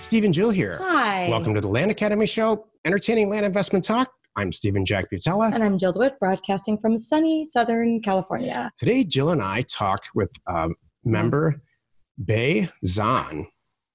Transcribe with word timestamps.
Steve 0.00 0.24
and 0.24 0.34
Jill 0.34 0.50
here. 0.50 0.78
Hi. 0.80 1.28
Welcome 1.28 1.54
to 1.54 1.60
the 1.60 1.68
Land 1.68 1.90
Academy 1.90 2.26
Show, 2.26 2.66
entertaining 2.84 3.28
land 3.28 3.46
investment 3.46 3.84
talk. 3.84 4.10
I'm 4.34 4.50
Stephen 4.50 4.84
Jack 4.84 5.10
Butala. 5.12 5.52
And 5.54 5.62
I'm 5.62 5.78
Jill 5.78 5.92
DeWitt, 5.92 6.18
broadcasting 6.18 6.78
from 6.78 6.98
sunny 6.98 7.44
Southern 7.44 8.00
California. 8.00 8.72
Today, 8.76 9.04
Jill 9.04 9.30
and 9.30 9.42
I 9.42 9.62
talk 9.62 10.04
with 10.14 10.30
um, 10.48 10.74
member 11.04 11.62
Bay 12.24 12.68
Zhan, 12.84 13.46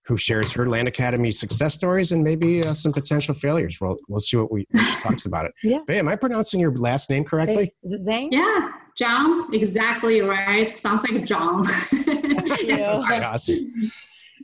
who 0.06 0.16
shares 0.16 0.52
her 0.54 0.70
Land 0.70 0.88
Academy 0.88 1.32
success 1.32 1.74
stories 1.74 2.12
and 2.12 2.24
maybe 2.24 2.64
uh, 2.64 2.74
some 2.74 2.94
potential 2.94 3.34
failures. 3.34 3.80
We'll, 3.82 3.98
we'll 4.08 4.20
see 4.20 4.38
what, 4.38 4.52
we, 4.52 4.68
what 4.72 4.86
she 4.86 4.96
talks 4.98 5.26
about 5.26 5.46
it. 5.46 5.52
Yeah. 5.64 5.80
Bay, 5.88 6.00
am 6.00 6.08
I 6.08 6.16
pronouncing 6.16 6.60
your 6.60 6.74
last 6.76 7.10
name 7.10 7.24
correctly? 7.24 7.74
Is 7.84 7.94
it 7.94 8.08
Zhang? 8.08 8.30
Yeah, 8.32 8.72
John, 8.96 9.54
exactly 9.54 10.22
right. 10.22 10.70
Sounds 10.70 11.04
like 11.10 11.26
John. 11.26 11.66
you. 11.92 12.84
All 12.86 13.02
right, 13.02 13.24
awesome. 13.24 13.92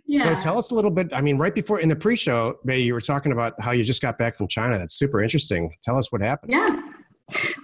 Yeah. 0.05 0.23
So 0.23 0.39
tell 0.39 0.57
us 0.57 0.71
a 0.71 0.75
little 0.75 0.91
bit. 0.91 1.09
I 1.13 1.21
mean, 1.21 1.37
right 1.37 1.53
before 1.53 1.79
in 1.79 1.89
the 1.89 1.95
pre-show, 1.95 2.59
Bei, 2.65 2.77
you 2.77 2.93
were 2.93 3.01
talking 3.01 3.31
about 3.31 3.53
how 3.59 3.71
you 3.71 3.83
just 3.83 4.01
got 4.01 4.17
back 4.17 4.35
from 4.35 4.47
China. 4.47 4.77
That's 4.77 4.97
super 4.97 5.21
interesting. 5.23 5.71
Tell 5.83 5.97
us 5.97 6.11
what 6.11 6.21
happened. 6.21 6.51
yeah. 6.51 6.81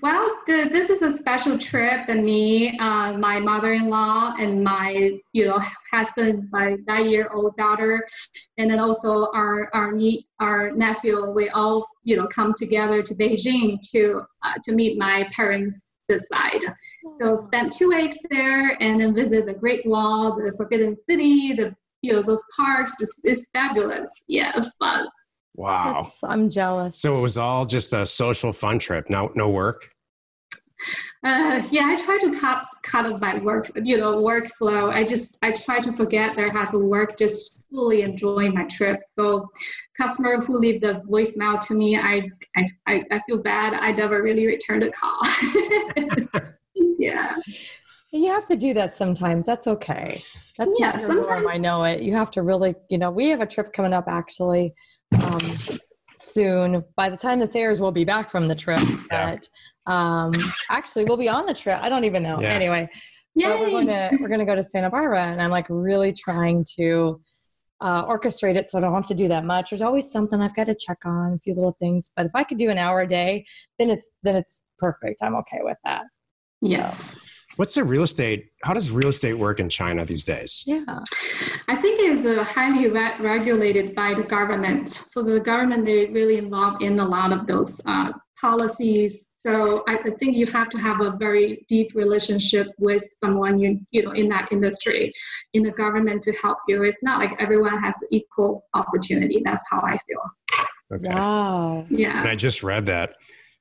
Well, 0.02 0.38
the, 0.46 0.70
this 0.72 0.90
is 0.90 1.02
a 1.02 1.12
special 1.12 1.58
trip, 1.58 2.08
and 2.08 2.24
me, 2.24 2.78
uh, 2.80 3.14
my 3.18 3.40
mother-in-law, 3.40 4.36
and 4.40 4.64
my 4.64 5.20
you 5.34 5.46
know 5.46 5.60
husband, 5.92 6.48
my 6.52 6.78
nine-year-old 6.88 7.58
daughter, 7.58 8.08
and 8.58 8.70
then 8.70 8.80
also 8.80 9.30
our 9.34 9.70
our 9.74 9.92
nie- 9.92 10.28
our 10.40 10.72
nephew. 10.72 11.32
We 11.32 11.50
all 11.50 11.86
you 12.04 12.16
know 12.16 12.28
come 12.28 12.54
together 12.56 13.04
to 13.04 13.16
Beijing 13.16 13.80
to 13.92 14.22
uh, 14.44 14.54
to 14.64 14.72
meet 14.72 14.98
my 14.98 15.30
parents 15.34 15.98
this 16.08 16.30
side. 16.30 16.62
So 17.18 17.36
spent 17.36 17.74
two 17.74 17.90
weeks 17.90 18.18
there, 18.30 18.82
and 18.82 19.02
then 19.02 19.14
visit 19.14 19.46
the 19.46 19.54
Great 19.54 19.86
Wall, 19.86 20.36
the 20.36 20.54
Forbidden 20.56 20.96
City, 20.96 21.54
the 21.54 21.76
you 22.02 22.14
know 22.14 22.22
those 22.22 22.44
parks. 22.56 23.00
is, 23.02 23.22
it's 23.24 23.48
fabulous. 23.54 24.24
Yeah, 24.28 24.52
it's 24.56 24.70
fun. 24.80 25.08
Wow. 25.56 25.94
That's- 25.94 26.20
I'm 26.24 26.50
jealous. 26.50 27.00
So 27.00 27.18
it 27.18 27.22
was 27.22 27.38
all 27.38 27.66
just 27.66 27.94
a 27.94 28.06
social 28.06 28.52
fun 28.52 28.80
trip. 28.80 29.10
No, 29.10 29.32
no 29.36 29.50
work. 29.50 29.90
Uh, 31.24 31.62
yeah, 31.72 31.88
I 31.88 31.98
try 31.98 32.20
to 32.20 32.40
cut 32.40 32.64
cut 32.84 33.06
off 33.06 33.20
my 33.20 33.40
work, 33.40 33.72
you 33.84 33.98
know, 33.98 34.22
workflow. 34.22 34.94
I 34.94 35.04
just 35.04 35.44
I 35.44 35.52
try 35.52 35.80
to 35.80 35.92
forget 35.92 36.36
there 36.36 36.52
has 36.52 36.74
a 36.76 36.80
work, 36.80 37.18
just 37.18 37.68
fully 37.70 38.04
enjoy 38.04 38.52
my 38.52 38.66
trip. 38.66 39.00
So, 39.04 39.50
customer 40.00 40.46
who 40.46 40.60
leave 40.60 40.82
the 40.82 41.02
voicemail 41.10 41.60
to 41.68 41.74
me, 41.74 41.98
I 41.98 42.30
I 42.56 42.68
I, 42.86 43.04
I 43.12 43.22
feel 43.28 43.40
bad. 43.40 43.74
I 43.74 43.92
never 43.92 44.22
really 44.22 44.46
returned 44.46 44.84
a 44.84 44.92
call. 44.92 45.20
yeah, 47.00 47.36
You 48.18 48.32
have 48.32 48.46
to 48.48 48.56
do 48.56 48.74
that 48.74 48.96
sometimes. 48.96 49.46
That's 49.46 49.68
okay. 49.68 50.22
That's 50.58 50.72
Yeah, 50.80 50.92
not 50.92 51.02
your 51.02 51.14
norm. 51.14 51.24
sometimes- 51.26 51.48
I 51.54 51.58
know 51.58 51.84
it. 51.84 52.02
You 52.02 52.14
have 52.16 52.32
to 52.32 52.42
really, 52.42 52.76
you 52.90 52.98
know, 52.98 53.12
we 53.12 53.30
have 53.30 53.42
a 53.42 53.46
trip 53.46 53.74
coming 53.74 53.94
up 53.94 54.06
actually 54.08 54.74
um, 55.24 55.40
soon. 56.20 56.84
By 56.96 57.10
the 57.10 57.18
time 57.18 57.40
this 57.40 57.56
airs, 57.56 57.80
we'll 57.82 57.92
be 57.92 58.06
back 58.06 58.32
from 58.32 58.48
the 58.48 58.56
trip. 58.56 58.80
Yeah. 59.12 59.36
But 59.36 59.92
um, 59.92 60.32
actually, 60.70 61.06
we'll 61.06 61.18
be 61.18 61.30
on 61.30 61.46
the 61.46 61.54
trip. 61.54 61.80
I 61.82 61.90
don't 61.90 62.04
even 62.06 62.24
know. 62.24 62.40
Yeah. 62.42 62.50
Anyway, 62.50 62.90
But 63.36 63.60
we're 63.60 63.70
going 63.70 63.88
to 63.88 64.18
we're 64.20 64.28
going 64.28 64.40
to 64.40 64.46
go 64.46 64.56
to 64.56 64.64
Santa 64.64 64.90
Barbara, 64.90 65.26
and 65.28 65.42
I'm 65.42 65.52
like 65.52 65.68
really 65.70 66.12
trying 66.12 66.66
to 66.78 67.22
uh, 67.80 68.04
orchestrate 68.06 68.56
it 68.58 68.68
so 68.68 68.80
I 68.80 68.82
don't 68.82 68.94
have 68.94 69.06
to 69.08 69.14
do 69.14 69.28
that 69.28 69.46
much. 69.46 69.70
There's 69.70 69.84
always 69.84 70.12
something 70.12 70.42
I've 70.42 70.56
got 70.56 70.66
to 70.66 70.76
check 70.76 70.98
on, 71.06 71.34
a 71.34 71.40
few 71.40 71.54
little 71.54 71.78
things. 71.80 72.12
But 72.16 72.26
if 72.26 72.32
I 72.34 72.44
could 72.44 72.58
do 72.58 72.70
an 72.72 72.78
hour 72.80 73.02
a 73.02 73.08
day, 73.08 73.46
then 73.78 73.90
it's 73.92 74.14
then 74.24 74.36
it's 74.36 74.64
perfect. 74.80 75.22
I'm 75.22 75.36
okay 75.36 75.60
with 75.62 75.78
that. 75.86 76.04
yes. 76.62 77.20
What's 77.58 77.74
the 77.74 77.84
real 77.84 78.04
estate? 78.04 78.52
How 78.64 78.74
does 78.74 78.92
real 78.92 79.10
estate 79.10 79.34
work 79.34 79.60
in 79.60 79.68
China 79.68 80.06
these 80.06 80.24
days? 80.24 80.64
Yeah. 80.66 81.00
I 81.68 81.76
think 81.76 82.00
it's 82.00 82.24
uh, 82.24 82.44
highly 82.44 82.88
re- 82.88 83.18
regulated 83.20 83.96
by 83.96 84.14
the 84.14 84.24
government. 84.24 84.90
So 84.90 85.24
the 85.24 85.40
government 85.40 85.84
they 85.86 86.06
really 86.06 86.38
involved 86.38 86.84
in 86.84 87.00
a 87.00 87.06
lot 87.06 87.34
of 87.34 87.48
those 87.48 87.82
uh, 87.88 88.14
policies. 88.40 89.30
So 89.32 89.84
I, 89.88 89.98
I 89.98 90.12
think 90.20 90.36
you 90.36 90.46
have 90.48 90.70
to 90.70 90.78
have 90.78 91.02
a 91.02 91.18
very 91.18 91.66
deep 91.68 91.94
relationship 91.96 92.68
with 92.78 93.04
someone 93.24 93.60
you 93.60 93.80
you 93.90 94.04
know 94.04 94.12
in 94.12 94.30
that 94.30 94.52
industry, 94.52 95.12
in 95.54 95.64
the 95.64 95.72
government 95.72 96.22
to 96.24 96.34
help 96.34 96.60
you. 96.68 96.84
It's 96.84 97.02
not 97.02 97.20
like 97.20 97.32
everyone 97.40 97.82
has 97.82 97.98
equal 98.12 98.66
opportunity. 98.76 99.42
That's 99.44 99.64
how 99.70 99.80
I 99.80 99.98
feel. 100.08 100.22
Okay. 100.94 101.10
Wow. 101.10 101.86
Yeah. 101.90 102.20
And 102.20 102.30
I 102.30 102.36
just 102.36 102.62
read 102.62 102.86
that 102.86 103.14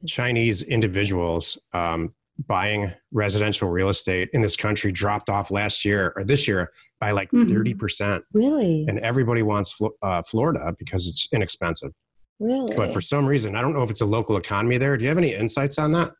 Chinese 0.06 0.62
individuals 0.62 1.58
um, 1.72 2.14
buying 2.46 2.92
residential 3.12 3.68
real 3.68 3.88
estate 3.88 4.28
in 4.32 4.42
this 4.42 4.56
country 4.56 4.92
dropped 4.92 5.30
off 5.30 5.50
last 5.50 5.84
year 5.84 6.12
or 6.16 6.24
this 6.24 6.46
year 6.46 6.70
by 7.00 7.10
like 7.10 7.30
Mhm. 7.30 7.48
30%. 7.48 8.22
Really? 8.32 8.84
And 8.88 8.98
everybody 9.00 9.42
wants 9.42 9.72
Flo- 9.72 9.94
uh, 10.02 10.22
Florida 10.22 10.74
because 10.78 11.08
it's 11.08 11.28
inexpensive. 11.32 11.92
Really? 12.38 12.74
But 12.76 12.92
for 12.92 13.00
some 13.00 13.26
reason, 13.26 13.56
I 13.56 13.62
don't 13.62 13.72
know 13.72 13.82
if 13.82 13.90
it's 13.90 14.02
a 14.02 14.06
local 14.06 14.36
economy 14.36 14.76
there. 14.78 14.96
Do 14.96 15.04
you 15.04 15.08
have 15.08 15.18
any 15.18 15.34
insights 15.34 15.78
on 15.78 15.92
that? 15.92 16.10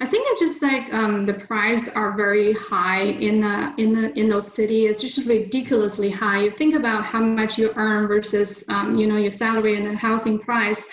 I 0.00 0.06
think 0.06 0.26
it's 0.30 0.40
just 0.40 0.62
like 0.62 0.92
um, 0.94 1.26
the 1.26 1.34
price 1.34 1.94
are 1.94 2.16
very 2.16 2.54
high 2.54 3.02
in 3.02 3.40
the 3.40 3.74
in 3.76 3.92
the 3.92 4.18
in 4.18 4.30
those 4.30 4.50
cities. 4.50 5.02
It's 5.02 5.14
just 5.14 5.28
ridiculously 5.28 6.08
high. 6.08 6.44
You 6.44 6.50
think 6.50 6.74
about 6.74 7.04
how 7.04 7.20
much 7.20 7.58
you 7.58 7.70
earn 7.76 8.08
versus 8.08 8.64
um, 8.70 8.94
you 8.96 9.06
know 9.06 9.18
your 9.18 9.30
salary 9.30 9.76
and 9.76 9.86
the 9.86 9.94
housing 9.94 10.38
price. 10.38 10.88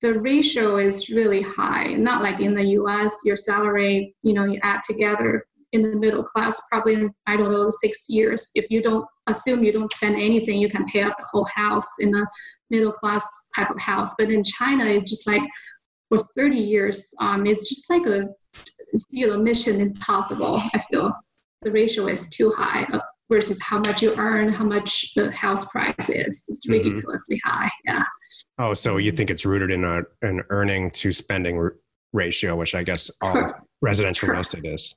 The 0.00 0.20
ratio 0.20 0.76
is 0.76 1.10
really 1.10 1.42
high. 1.42 1.94
Not 1.94 2.22
like 2.22 2.40
in 2.40 2.54
the 2.54 2.64
U.S. 2.64 3.20
Your 3.24 3.36
salary, 3.36 4.14
you 4.22 4.32
know, 4.32 4.44
you 4.44 4.60
add 4.62 4.80
together 4.84 5.44
in 5.72 5.82
the 5.82 5.96
middle 5.96 6.22
class, 6.22 6.60
probably 6.70 6.94
in, 6.94 7.12
I 7.26 7.36
don't 7.36 7.52
know 7.52 7.68
six 7.70 8.06
years. 8.08 8.50
If 8.54 8.70
you 8.70 8.82
don't 8.82 9.04
assume 9.26 9.62
you 9.64 9.72
don't 9.72 9.90
spend 9.92 10.14
anything, 10.14 10.58
you 10.60 10.68
can 10.68 10.86
pay 10.86 11.02
up 11.02 11.16
the 11.18 11.26
whole 11.30 11.46
house 11.54 11.86
in 12.00 12.14
a 12.14 12.24
middle 12.70 12.92
class 12.92 13.26
type 13.54 13.70
of 13.70 13.78
house. 13.80 14.14
But 14.18 14.30
in 14.30 14.42
China, 14.44 14.84
it's 14.86 15.10
just 15.10 15.26
like 15.26 15.42
for 16.08 16.18
30 16.18 16.56
years, 16.56 17.12
um, 17.20 17.44
it's 17.46 17.68
just 17.68 17.90
like 17.90 18.06
a 18.06 18.28
you 19.10 19.26
know 19.26 19.38
mission 19.38 19.80
impossible. 19.80 20.62
I 20.72 20.78
feel 20.90 21.12
the 21.62 21.70
ratio 21.72 22.06
is 22.06 22.28
too 22.30 22.50
high 22.56 22.84
uh, 22.92 23.00
versus 23.30 23.58
how 23.62 23.78
much 23.80 24.00
you 24.00 24.14
earn, 24.16 24.48
how 24.48 24.64
much 24.64 25.12
the 25.14 25.30
house 25.32 25.64
price 25.66 26.08
is. 26.08 26.46
It's 26.48 26.66
Mhm. 26.66 26.72
ridiculously 26.72 27.40
high. 27.44 27.70
Yeah. 27.84 28.04
Oh, 28.58 28.74
so 28.74 28.96
you 28.96 29.12
think 29.12 29.30
it's 29.30 29.46
rooted 29.46 29.70
in 29.70 29.84
a, 29.84 30.02
an 30.22 30.42
earning 30.50 30.90
to 30.92 31.12
spending 31.12 31.56
r- 31.56 31.76
ratio, 32.12 32.56
which 32.56 32.74
I 32.74 32.82
guess 32.82 33.10
all 33.22 33.32
Correct. 33.32 33.60
residential 33.80 34.28
real 34.28 34.40
estate 34.40 34.64
is. 34.64 34.94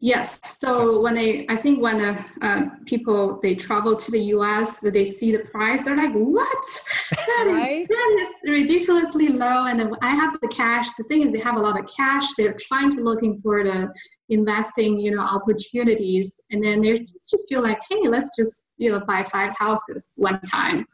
Yes. 0.00 0.58
So 0.58 1.00
when 1.00 1.14
they, 1.14 1.46
I 1.48 1.56
think 1.56 1.82
when 1.82 2.00
uh, 2.00 2.22
uh, 2.40 2.62
people 2.86 3.40
they 3.42 3.54
travel 3.54 3.96
to 3.96 4.10
the 4.10 4.20
U.S., 4.36 4.78
that 4.80 4.92
they 4.92 5.04
see 5.04 5.32
the 5.32 5.40
price, 5.40 5.84
they're 5.84 5.96
like, 5.96 6.12
"What? 6.12 6.64
That 7.10 7.46
is 7.48 7.56
Right? 7.56 7.86
that 7.88 8.18
is 8.20 8.28
ridiculously 8.50 9.28
low." 9.28 9.66
And 9.66 9.94
I 10.00 10.14
have 10.14 10.38
the 10.40 10.48
cash. 10.48 10.88
The 10.94 11.04
thing 11.04 11.22
is, 11.22 11.32
they 11.32 11.40
have 11.40 11.56
a 11.56 11.60
lot 11.60 11.78
of 11.78 11.90
cash. 11.94 12.24
They're 12.36 12.56
trying 12.58 12.90
to 12.92 13.00
looking 13.00 13.40
for 13.42 13.64
the 13.64 13.92
investing, 14.30 14.98
you 14.98 15.10
know, 15.10 15.20
opportunities, 15.22 16.40
and 16.50 16.62
then 16.62 16.80
they 16.80 17.06
just 17.28 17.48
feel 17.48 17.62
like, 17.62 17.80
"Hey, 17.90 18.08
let's 18.08 18.34
just 18.36 18.74
you 18.78 18.90
know 18.90 19.00
buy 19.00 19.22
five 19.24 19.54
houses 19.58 20.14
one 20.16 20.40
time." 20.42 20.86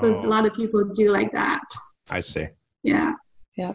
So 0.00 0.14
a 0.14 0.18
Oh, 0.24 0.28
lot 0.28 0.46
of 0.46 0.54
people 0.54 0.84
do 0.94 1.10
like 1.10 1.32
that. 1.32 1.62
I 2.10 2.20
see. 2.20 2.46
Yeah. 2.82 3.12
Yeah. 3.56 3.72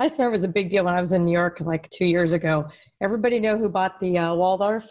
I 0.00 0.04
just 0.04 0.16
remember 0.16 0.30
it 0.34 0.38
was 0.38 0.44
a 0.44 0.48
big 0.48 0.70
deal 0.70 0.84
when 0.84 0.94
I 0.94 1.00
was 1.00 1.12
in 1.12 1.22
New 1.24 1.32
York 1.32 1.60
like 1.60 1.88
two 1.90 2.04
years 2.04 2.32
ago. 2.32 2.68
Everybody 3.00 3.40
know 3.40 3.58
who 3.58 3.68
bought 3.68 3.98
the 3.98 4.16
uh, 4.18 4.34
Waldorf? 4.34 4.86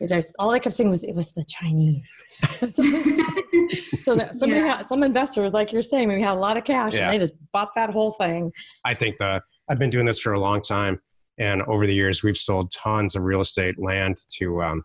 It 0.00 0.12
all 0.38 0.50
I 0.52 0.60
kept 0.60 0.76
saying 0.76 0.88
was 0.88 1.02
it 1.02 1.14
was 1.16 1.32
the 1.32 1.42
Chinese. 1.48 2.10
so 4.02 4.14
that 4.14 4.34
somebody, 4.34 4.60
Yeah. 4.60 4.76
had, 4.76 4.86
some 4.86 5.02
investor 5.02 5.42
was 5.42 5.52
like 5.52 5.72
you're 5.72 5.82
saying, 5.82 6.08
we 6.08 6.22
had 6.22 6.36
a 6.36 6.40
lot 6.40 6.56
of 6.56 6.62
cash 6.64 6.94
Yeah. 6.94 7.04
and 7.10 7.12
they 7.12 7.18
just 7.18 7.34
bought 7.52 7.70
that 7.74 7.90
whole 7.90 8.12
thing. 8.12 8.52
I 8.84 8.94
think 8.94 9.18
the 9.18 9.42
I've 9.68 9.78
been 9.78 9.90
doing 9.90 10.06
this 10.06 10.20
for 10.20 10.32
a 10.32 10.40
long 10.40 10.60
time, 10.60 11.00
and 11.38 11.62
over 11.62 11.84
the 11.86 11.94
years 11.94 12.22
we've 12.22 12.36
sold 12.36 12.70
tons 12.70 13.16
of 13.16 13.22
real 13.24 13.40
estate 13.40 13.76
land 13.78 14.16
to 14.38 14.62
um, 14.62 14.84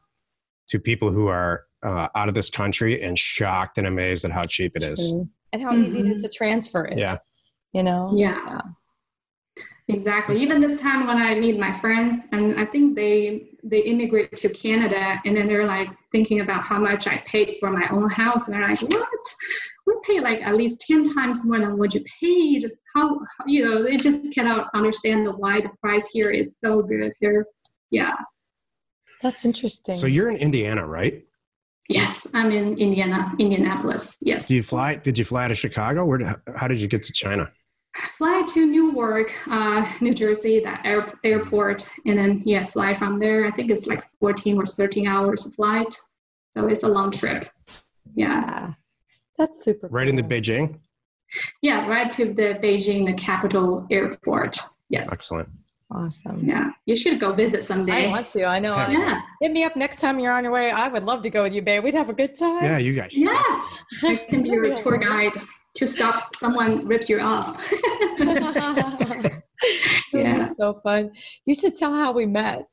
to 0.69 0.79
people 0.79 1.11
who 1.11 1.28
are 1.28 1.66
uh, 1.84 2.08
out 2.16 2.28
of 2.30 2.36
this 2.36 2.50
country 2.50 3.02
and 3.02 3.18
shocked 3.18 3.78
and 3.78 3.88
amazed 3.88 4.26
at 4.26 4.32
how 4.32 4.44
cheap 4.44 4.74
it 4.76 4.84
is. 4.84 5.14
And 5.53 5.62
how 5.62 5.74
easy 5.74 6.02
it 6.02 6.08
is 6.08 6.22
to 6.24 6.29
transfer 6.29 6.85
it. 6.85 6.97
Yeah. 6.97 7.18
You 7.74 7.84
know? 7.84 8.12
Yeah. 8.16 8.62
Exactly. 9.90 10.38
Even 10.38 10.59
this 10.59 10.82
time 10.82 11.08
when 11.08 11.18
I 11.18 11.35
meet 11.35 11.58
my 11.58 11.72
friends, 11.72 12.24
and 12.34 12.59
I 12.59 12.66
think 12.66 12.96
they 12.96 13.52
they 13.64 13.79
immigrate 13.79 14.35
to 14.35 14.50
Canada, 14.50 15.22
and 15.24 15.35
then 15.35 15.47
they're 15.47 15.66
like 15.66 15.88
thinking 16.12 16.41
about 16.41 16.62
how 16.62 16.78
much 16.78 17.08
I 17.08 17.18
paid 17.26 17.56
for 17.59 17.72
my 17.72 17.88
own 17.90 18.09
house, 18.09 18.47
and 18.47 18.56
they're 18.56 18.68
like, 18.68 18.82
"What? 18.82 19.08
We 19.85 19.94
pay 20.06 20.20
like 20.20 20.41
at 20.41 20.56
least 20.56 20.82
ten 20.82 21.14
times 21.14 21.46
more 21.46 21.59
than 21.59 21.78
what 21.78 21.94
you 21.94 22.03
paid. 22.22 22.70
How 22.96 23.18
you 23.46 23.64
know?" 23.64 23.82
They 23.82 23.96
just 23.96 24.34
cannot 24.35 24.68
understand 24.73 25.26
the 25.26 25.32
why 25.32 25.62
the 25.62 25.70
price 25.80 26.09
here 26.09 26.32
is 26.32 26.59
so 26.59 26.82
good. 26.82 27.14
They're 27.22 27.46
yeah. 27.90 28.16
That's 29.22 29.46
interesting. 29.46 29.96
So 29.96 30.06
you're 30.06 30.30
in 30.30 30.35
Indiana, 30.35 30.85
right? 30.85 31.26
Yes, 31.89 32.28
I'm 32.34 32.51
in 32.51 32.78
Indiana, 32.78 33.34
Indianapolis. 33.39 34.17
Yes. 34.22 34.47
Do 34.47 34.55
you 34.55 34.63
fly? 34.63 34.95
Did 34.95 35.17
you 35.17 35.23
fly 35.23 35.47
to 35.47 35.55
Chicago? 35.55 36.05
Where? 36.05 36.41
How 36.55 36.67
did 36.67 36.79
you 36.79 36.87
get 36.87 37.03
to 37.03 37.13
China? 37.13 37.51
fly 38.17 38.43
to 38.53 38.66
Newark, 38.66 39.31
uh, 39.49 39.87
New 40.01 40.13
Jersey, 40.13 40.59
that 40.59 40.81
air, 40.85 41.11
airport, 41.23 41.87
and 42.05 42.17
then 42.17 42.43
yeah, 42.45 42.63
fly 42.63 42.93
from 42.93 43.19
there. 43.19 43.45
I 43.45 43.51
think 43.51 43.72
it's 43.72 43.87
like 43.87 44.03
14 44.19 44.57
or 44.57 44.66
13 44.66 45.07
hours 45.07 45.45
of 45.45 45.53
flight, 45.55 45.95
so 46.51 46.67
it's 46.67 46.84
a 46.84 46.87
long 46.87 47.11
trip. 47.11 47.47
Yeah. 48.16 48.41
yeah. 48.41 48.73
That's 49.37 49.63
super. 49.63 49.87
Right 49.87 50.07
into 50.07 50.23
cool. 50.23 50.31
Beijing. 50.31 50.79
Yeah, 51.61 51.87
right 51.87 52.11
to 52.13 52.25
the 52.34 52.59
Beijing, 52.61 53.05
the 53.05 53.13
capital 53.13 53.85
airport. 53.91 54.57
Yes. 54.89 55.11
Excellent. 55.11 55.49
Awesome. 55.89 56.45
Yeah, 56.45 56.72
you 56.85 56.97
should 56.97 57.17
go 57.17 57.31
visit 57.31 57.63
someday. 57.63 58.07
I 58.07 58.09
want 58.09 58.28
to. 58.29 58.43
I 58.43 58.59
know. 58.59 58.73
I, 58.73 58.91
Yeah, 58.91 59.22
hit 59.41 59.53
me 59.53 59.63
up 59.63 59.78
next 59.78 60.01
time 60.01 60.19
you're 60.19 60.34
on 60.34 60.43
your 60.43 60.51
way. 60.51 60.69
I 60.69 60.89
would 60.89 61.03
love 61.03 61.22
to 61.22 61.29
go 61.29 61.43
with 61.43 61.55
you, 61.55 61.61
babe. 61.61 61.84
We'd 61.84 61.93
have 61.93 62.09
a 62.09 62.13
good 62.13 62.37
time. 62.37 62.63
Yeah, 62.63 62.78
you 62.78 62.93
guys. 62.93 63.17
yeah. 63.17 63.31
I 64.03 64.16
can 64.29 64.43
be 64.43 64.49
your 64.49 64.75
tour 64.75 64.97
guide 64.97 65.31
to 65.75 65.87
stop 65.87 66.35
someone 66.35 66.85
rip 66.85 67.07
you 67.07 67.22
off. 67.22 67.72
yeah. 70.13 70.49
So 70.57 70.81
fun. 70.84 71.11
You 71.45 71.55
should 71.55 71.75
tell 71.75 71.93
how 71.93 72.11
we 72.11 72.25
met. 72.25 72.67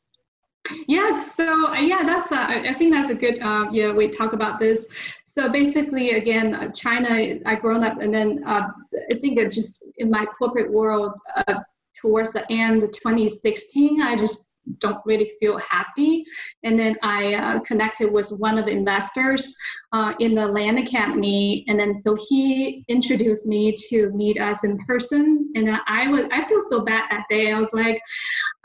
Yes. 0.89 1.37
So 1.37 1.69
uh, 1.69 1.75
yeah, 1.75 2.03
that's 2.03 2.33
uh, 2.33 2.37
I 2.37 2.71
I 2.71 2.73
think 2.73 2.93
that's 2.95 3.11
a 3.11 3.15
good 3.15 3.39
uh, 3.41 3.69
yeah. 3.71 3.93
We 3.93 4.09
talk 4.09 4.33
about 4.33 4.59
this. 4.59 4.89
So 5.25 5.53
basically, 5.53 6.13
again, 6.13 6.55
uh, 6.55 6.73
China. 6.73 7.39
I 7.47 7.55
grown 7.55 7.85
up, 7.85 8.01
and 8.01 8.13
then 8.13 8.43
uh, 8.45 8.71
I 9.09 9.15
think 9.21 9.39
it 9.39 9.53
just 9.53 9.85
in 9.99 10.11
my 10.11 10.25
corporate 10.27 10.73
world 10.73 11.17
uh, 11.37 11.61
towards 12.05 12.33
the 12.33 12.45
end, 12.53 12.83
of 12.83 12.93
2016, 12.93 14.03
I 14.03 14.15
just 14.17 14.59
don't 14.79 14.99
really 15.05 15.33
feel 15.41 15.59
happy. 15.59 16.25
And 16.63 16.79
then 16.79 16.97
I 17.03 17.35
uh, 17.35 17.61
connected 17.61 18.13
with 18.13 18.29
one 18.39 18.59
of 18.59 18.67
the 18.67 18.73
investors 18.73 19.55
uh, 19.93 20.13
in 20.21 20.35
the 20.35 20.47
Land 20.47 20.79
Academy, 20.79 21.65
and 21.69 21.79
then 21.79 21.95
so 21.97 22.17
he 22.29 22.85
introduced 22.89 23.47
me 23.47 23.75
to 23.89 24.11
meet 24.13 24.41
us 24.41 24.65
in 24.65 24.79
person. 24.87 25.51
And 25.55 25.71
I 25.87 26.09
was 26.09 26.27
I 26.33 26.45
feel 26.45 26.61
so 26.61 26.85
bad 26.85 27.05
that 27.11 27.25
day. 27.31 27.53
I 27.53 27.61
was 27.61 27.73
like, 27.73 28.01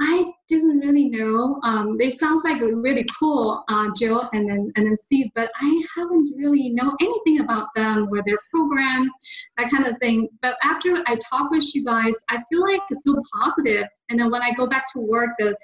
I 0.01 0.25
didn't 0.47 0.79
really 0.79 1.09
know. 1.09 1.59
Um, 1.63 1.97
they 1.97 2.09
sounds 2.09 2.43
like 2.45 2.61
really 2.61 3.05
cool, 3.19 3.63
uh, 3.67 3.89
Jill 3.97 4.29
and 4.31 4.47
then 4.47 4.71
and 4.75 4.85
then 4.87 4.95
Steve, 4.95 5.27
but 5.35 5.51
I 5.59 5.83
haven't 5.95 6.27
really 6.37 6.69
know 6.69 6.95
anything 7.01 7.41
about 7.41 7.67
them 7.75 8.07
or 8.09 8.23
their 8.25 8.37
program, 8.49 9.09
that 9.57 9.69
kind 9.69 9.85
of 9.85 9.97
thing. 9.97 10.29
But 10.41 10.55
after 10.63 11.03
I 11.05 11.17
talk 11.29 11.51
with 11.51 11.75
you 11.75 11.83
guys, 11.83 12.15
I 12.29 12.41
feel 12.49 12.61
like 12.61 12.81
it's 12.89 13.03
so 13.03 13.21
positive. 13.41 13.85
And 14.09 14.19
then 14.19 14.31
when 14.31 14.41
I 14.41 14.53
go 14.53 14.67
back 14.67 14.91
to 14.93 14.99
work, 14.99 15.31
the 15.37 15.55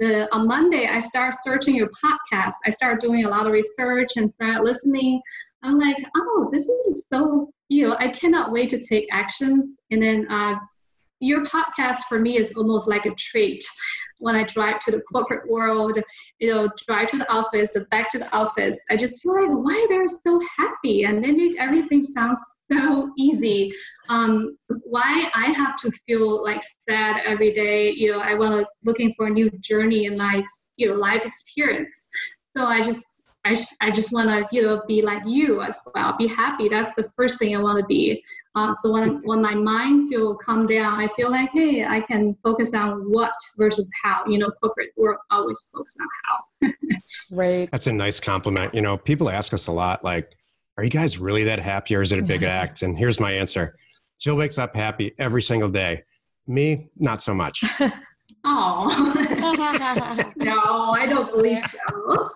the 0.00 0.28
on 0.34 0.48
Monday 0.48 0.88
I 0.88 0.98
start 0.98 1.34
searching 1.40 1.76
your 1.76 1.90
podcast. 2.04 2.54
I 2.66 2.70
start 2.70 3.00
doing 3.00 3.24
a 3.24 3.28
lot 3.28 3.46
of 3.46 3.52
research 3.52 4.16
and 4.16 4.32
start 4.34 4.64
listening. 4.64 5.20
I'm 5.62 5.78
like, 5.78 5.96
oh, 6.16 6.48
this 6.50 6.66
is 6.66 7.06
so 7.08 7.50
you 7.68 7.94
I 7.94 8.08
cannot 8.08 8.50
wait 8.50 8.70
to 8.70 8.80
take 8.80 9.06
actions. 9.12 9.78
And 9.92 10.02
then 10.02 10.26
uh, 10.28 10.56
your 11.20 11.44
podcast 11.44 12.00
for 12.08 12.18
me 12.20 12.36
is 12.38 12.52
almost 12.56 12.88
like 12.88 13.06
a 13.06 13.14
treat 13.14 13.64
when 14.18 14.36
I 14.36 14.44
drive 14.44 14.80
to 14.80 14.90
the 14.90 15.00
corporate 15.00 15.48
world, 15.50 15.98
you 16.38 16.50
know, 16.50 16.68
drive 16.86 17.10
to 17.10 17.18
the 17.18 17.30
office, 17.30 17.76
back 17.90 18.08
to 18.10 18.18
the 18.18 18.32
office. 18.34 18.78
I 18.90 18.96
just 18.96 19.22
feel 19.22 19.34
like 19.34 19.50
why 19.50 19.86
they're 19.88 20.08
so 20.08 20.40
happy 20.56 21.04
and 21.04 21.22
they 21.22 21.32
make 21.32 21.58
everything 21.58 22.02
sound 22.02 22.36
so 22.38 23.10
easy. 23.18 23.72
Um, 24.08 24.56
why 24.84 25.30
I 25.34 25.46
have 25.46 25.76
to 25.76 25.90
feel 25.90 26.42
like 26.42 26.62
sad 26.62 27.20
every 27.24 27.52
day, 27.52 27.90
you 27.90 28.12
know, 28.12 28.20
I 28.20 28.34
want 28.34 28.52
to 28.52 28.66
looking 28.84 29.14
for 29.16 29.26
a 29.26 29.30
new 29.30 29.50
journey 29.60 30.06
in 30.06 30.16
my, 30.16 30.42
you 30.76 30.88
know, 30.88 30.94
life 30.94 31.24
experience. 31.24 32.08
So 32.44 32.66
I 32.66 32.84
just, 32.84 33.13
I, 33.44 33.56
I 33.80 33.90
just 33.90 34.12
want 34.12 34.28
to, 34.28 34.46
you 34.54 34.62
know, 34.62 34.82
be 34.86 35.00
like 35.02 35.22
you 35.26 35.62
as 35.62 35.80
well. 35.94 36.14
Be 36.18 36.26
happy. 36.26 36.68
That's 36.68 36.90
the 36.94 37.08
first 37.16 37.38
thing 37.38 37.56
I 37.56 37.60
want 37.60 37.78
to 37.78 37.86
be. 37.86 38.22
Uh, 38.54 38.74
so 38.74 38.92
when 38.92 39.20
when 39.24 39.42
my 39.42 39.54
mind 39.54 40.08
feel 40.08 40.36
calm 40.36 40.66
down, 40.66 41.00
I 41.00 41.08
feel 41.08 41.30
like 41.30 41.50
hey, 41.52 41.84
I 41.84 42.00
can 42.00 42.36
focus 42.42 42.74
on 42.74 43.10
what 43.10 43.32
versus 43.56 43.90
how. 44.02 44.24
You 44.26 44.38
know, 44.38 44.50
corporate 44.62 44.90
work 44.96 45.20
always 45.30 45.70
focus 45.74 45.96
on 46.00 46.06
how. 46.24 46.72
Great. 47.34 47.70
That's 47.70 47.86
a 47.86 47.92
nice 47.92 48.20
compliment. 48.20 48.74
You 48.74 48.82
know, 48.82 48.96
people 48.96 49.28
ask 49.28 49.52
us 49.54 49.66
a 49.66 49.72
lot, 49.72 50.04
like, 50.04 50.36
are 50.76 50.84
you 50.84 50.90
guys 50.90 51.18
really 51.18 51.44
that 51.44 51.58
happy 51.58 51.96
or 51.96 52.02
is 52.02 52.12
it 52.12 52.18
a 52.18 52.22
big 52.24 52.42
act? 52.44 52.82
And 52.82 52.96
here's 52.98 53.18
my 53.18 53.32
answer 53.32 53.74
Jill 54.20 54.36
wakes 54.36 54.58
up 54.58 54.76
happy 54.76 55.14
every 55.18 55.42
single 55.42 55.68
day. 55.68 56.04
Me, 56.46 56.88
not 56.96 57.22
so 57.22 57.34
much. 57.34 57.62
Oh 58.46 58.88
no, 60.36 60.90
I 60.90 61.06
don't 61.08 61.32
believe 61.32 61.64
so. 61.64 62.30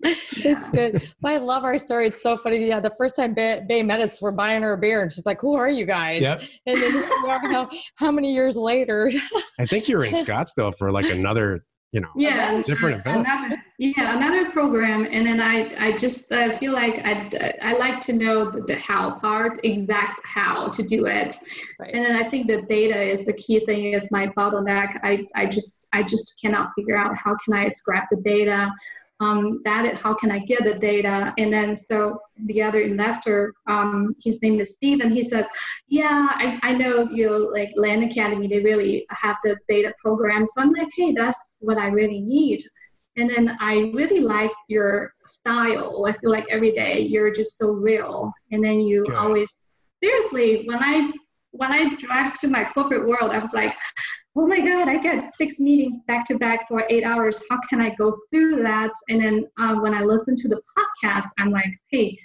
it's 0.02 0.68
good. 0.70 1.02
But 1.20 1.32
I 1.32 1.36
love 1.38 1.64
our 1.64 1.76
story. 1.78 2.06
It's 2.08 2.22
so 2.22 2.36
funny. 2.38 2.66
Yeah, 2.68 2.78
the 2.80 2.92
first 2.96 3.16
time 3.16 3.34
Bay, 3.34 3.64
Bay 3.68 3.82
met 3.82 4.00
us, 4.00 4.22
we're 4.22 4.30
buying 4.32 4.62
her 4.62 4.74
a 4.74 4.78
beer, 4.78 5.02
and 5.02 5.12
she's 5.12 5.26
like, 5.26 5.40
"Who 5.40 5.54
are 5.54 5.70
you 5.70 5.86
guys?" 5.86 6.22
Yep. 6.22 6.42
And 6.66 6.80
then 6.80 6.92
here 6.92 7.08
we 7.24 7.30
are 7.30 7.40
how, 7.52 7.70
how 7.96 8.12
many 8.12 8.32
years 8.32 8.56
later? 8.56 9.10
I 9.58 9.66
think 9.66 9.88
you're 9.88 10.04
in 10.04 10.12
Scottsdale 10.24 10.76
for 10.76 10.92
like 10.92 11.10
another, 11.10 11.64
you 11.90 12.00
know, 12.00 12.08
Yeah, 12.16 12.60
different 12.64 13.00
event. 13.00 13.26
another 13.26 13.62
yeah 13.80 14.16
another 14.16 14.50
program, 14.50 15.04
and 15.10 15.26
then 15.26 15.40
I 15.40 15.68
I 15.78 15.96
just 15.96 16.30
uh, 16.30 16.52
feel 16.54 16.72
like 16.72 17.00
I 17.04 17.28
I 17.60 17.72
like 17.76 17.98
to 18.02 18.12
know 18.12 18.50
the, 18.52 18.62
the 18.62 18.76
how 18.78 19.18
part, 19.18 19.58
exact 19.64 20.20
how 20.24 20.68
to 20.68 20.82
do 20.84 21.06
it. 21.06 21.34
Right. 21.80 21.92
And 21.92 22.04
then 22.04 22.24
I 22.24 22.28
think 22.28 22.46
the 22.46 22.62
data 22.62 23.00
is 23.00 23.24
the 23.26 23.32
key 23.32 23.64
thing 23.66 23.94
is 23.94 24.08
my 24.12 24.28
bottleneck. 24.28 25.00
I, 25.02 25.26
I 25.34 25.46
just 25.46 25.88
I 25.92 26.04
just 26.04 26.38
cannot 26.40 26.70
figure 26.76 26.96
out 26.96 27.16
how 27.16 27.36
can 27.44 27.54
I 27.54 27.68
scrap 27.70 28.06
the 28.12 28.18
data. 28.18 28.70
Um, 29.20 29.60
that 29.64 29.84
is, 29.84 30.00
how 30.00 30.14
can 30.14 30.30
I 30.30 30.38
get 30.38 30.62
the 30.62 30.74
data? 30.74 31.34
And 31.38 31.52
then 31.52 31.74
so 31.74 32.20
the 32.46 32.62
other 32.62 32.80
investor, 32.80 33.52
um, 33.66 34.10
his 34.22 34.40
name 34.42 34.60
is 34.60 34.76
Steve, 34.76 35.00
and 35.00 35.12
he 35.12 35.24
said, 35.24 35.48
yeah, 35.88 36.28
I, 36.30 36.58
I 36.62 36.74
know 36.74 37.08
you 37.10 37.26
know, 37.26 37.36
like 37.36 37.70
Land 37.74 38.04
Academy, 38.04 38.46
they 38.46 38.60
really 38.60 39.06
have 39.10 39.36
the 39.42 39.56
data 39.68 39.92
program. 40.00 40.46
So 40.46 40.62
I'm 40.62 40.72
like, 40.72 40.88
hey, 40.96 41.12
that's 41.12 41.58
what 41.60 41.78
I 41.78 41.88
really 41.88 42.20
need. 42.20 42.62
And 43.16 43.28
then 43.28 43.56
I 43.60 43.90
really 43.94 44.20
like 44.20 44.52
your 44.68 45.12
style. 45.26 46.06
I 46.06 46.12
feel 46.18 46.30
like 46.30 46.46
every 46.48 46.70
day 46.70 47.00
you're 47.00 47.34
just 47.34 47.58
so 47.58 47.72
real. 47.72 48.32
And 48.52 48.64
then 48.64 48.78
you 48.78 49.04
Good. 49.04 49.16
always 49.16 49.66
seriously 50.02 50.64
when 50.66 50.78
I 50.80 51.10
when 51.52 51.72
I 51.72 51.94
drive 51.96 52.34
to 52.34 52.48
my 52.48 52.64
corporate 52.72 53.08
world, 53.08 53.32
I 53.32 53.38
was 53.38 53.52
like, 53.52 53.74
oh 54.38 54.46
my 54.46 54.60
God, 54.60 54.88
I 54.88 54.98
got 54.98 55.32
six 55.32 55.58
meetings 55.58 55.98
back 56.06 56.24
to 56.26 56.38
back 56.38 56.68
for 56.68 56.84
eight 56.88 57.02
hours. 57.02 57.42
How 57.50 57.58
can 57.68 57.80
I 57.80 57.94
go 57.96 58.16
through 58.30 58.62
that? 58.62 58.92
And 59.08 59.20
then 59.20 59.44
uh, 59.58 59.76
when 59.76 59.92
I 59.92 60.00
listen 60.00 60.36
to 60.36 60.48
the 60.48 60.60
podcast, 60.76 61.26
I'm 61.38 61.50
like, 61.50 61.76
hey, 61.90 62.16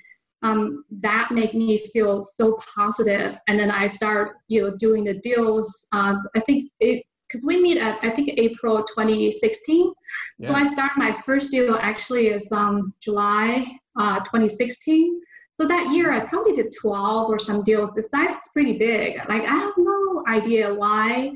um, 0.43 0.85
that 1.01 1.31
make 1.31 1.55
me 1.55 1.79
feel 1.91 2.23
so 2.23 2.59
positive. 2.75 3.35
And 3.47 3.57
then 3.57 3.71
I 3.71 3.87
start, 3.87 4.37
you 4.47 4.61
know, 4.61 4.75
doing 4.77 5.05
the 5.05 5.15
deals. 5.15 5.87
Uh, 5.91 6.15
I 6.35 6.41
think 6.41 6.71
it 6.79 7.03
because 7.27 7.45
we 7.45 7.59
meet 7.59 7.79
at 7.79 7.97
I 8.03 8.11
think 8.11 8.29
April 8.37 8.83
2016. 8.83 9.93
So 10.39 10.53
I 10.53 10.65
start 10.65 10.91
my 10.97 11.19
first 11.25 11.49
deal 11.49 11.79
actually 11.81 12.27
is 12.27 12.51
um, 12.51 12.93
July 13.01 13.65
uh, 13.97 14.19
2016. 14.19 15.19
So 15.59 15.67
that 15.67 15.91
year 15.93 16.11
I 16.11 16.19
probably 16.19 16.53
did 16.53 16.73
12 16.79 17.29
or 17.29 17.39
some 17.39 17.63
deals. 17.63 17.93
The 17.93 18.03
size 18.03 18.31
is 18.31 18.49
pretty 18.51 18.77
big. 18.77 19.17
Like 19.29 19.43
I 19.43 19.55
have 19.55 19.73
no 19.77 20.23
idea 20.27 20.73
why 20.73 21.33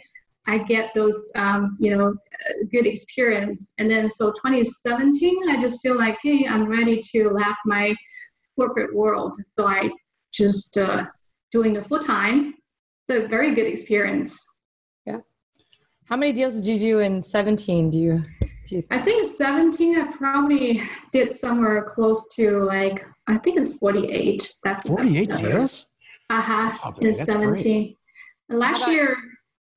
I 0.47 0.59
get 0.59 0.93
those, 0.95 1.29
um, 1.35 1.77
you 1.79 1.95
know, 1.95 2.07
uh, 2.07 2.53
good 2.71 2.87
experience. 2.87 3.73
And 3.79 3.89
then 3.91 4.09
so 4.09 4.31
2017, 4.31 5.49
I 5.49 5.61
just 5.61 5.81
feel 5.81 5.97
like, 5.97 6.17
hey, 6.23 6.47
I'm 6.49 6.65
ready 6.67 7.01
to 7.11 7.29
left 7.29 7.59
my 7.65 7.93
corporate 8.55 8.95
world. 8.95 9.35
So 9.45 9.67
I 9.67 9.89
just 10.33 10.77
uh, 10.77 11.05
doing 11.51 11.73
the 11.73 11.83
full 11.83 11.99
time. 11.99 12.53
It's 13.09 13.25
a 13.25 13.27
very 13.27 13.53
good 13.53 13.67
experience. 13.67 14.37
Yeah. 15.05 15.17
How 16.05 16.15
many 16.15 16.31
deals 16.31 16.55
did 16.55 16.67
you 16.67 16.79
do 16.79 16.99
in 16.99 17.21
17? 17.21 17.89
Do 17.89 17.97
you? 17.97 18.23
Do 18.67 18.75
you 18.77 18.83
I 18.91 19.01
think 19.01 19.25
17, 19.25 19.97
I 19.97 20.11
probably 20.17 20.81
did 21.13 21.33
somewhere 21.33 21.83
close 21.83 22.27
to 22.35 22.59
like, 22.63 23.05
I 23.27 23.37
think 23.37 23.59
it's 23.59 23.77
48. 23.77 24.51
That's 24.63 24.87
48 24.87 25.33
deals? 25.33 25.87
Uh-huh. 26.29 26.77
Oh, 26.83 26.93
in 26.99 27.13
that's 27.13 27.33
great. 27.33 27.59
17. 27.59 27.95
Last 28.49 28.83
about- 28.83 28.91
year, 28.93 29.17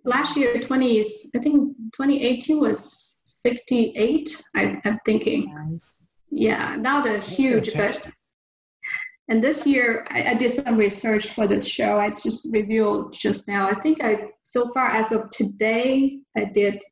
last 0.05 0.37
year, 0.37 0.59
20, 0.61 1.01
I 1.01 1.39
think 1.39 1.77
2018 1.93 2.61
was 2.61 3.21
68, 3.25 4.43
I, 4.57 4.81
I'm 4.85 4.99
thinking. 5.05 5.55
Nice. 5.55 5.95
Yeah, 6.31 6.77
not 6.77 7.07
a 7.07 7.11
That's 7.15 7.37
huge, 7.37 7.75
but 7.75 8.11
and 9.29 9.43
this 9.43 9.67
year 9.67 10.07
I, 10.11 10.31
I 10.31 10.35
did 10.35 10.51
some 10.51 10.77
research 10.77 11.29
for 11.29 11.47
this 11.47 11.67
show. 11.67 11.99
I 11.99 12.11
just 12.11 12.49
reviewed 12.53 13.13
just 13.13 13.47
now. 13.49 13.69
I 13.69 13.75
think 13.81 14.03
I 14.03 14.29
so 14.43 14.73
far 14.73 14.89
as 14.89 15.13
of 15.13 15.31
today 15.31 16.19
I 16.37 16.45
did 16.45 16.83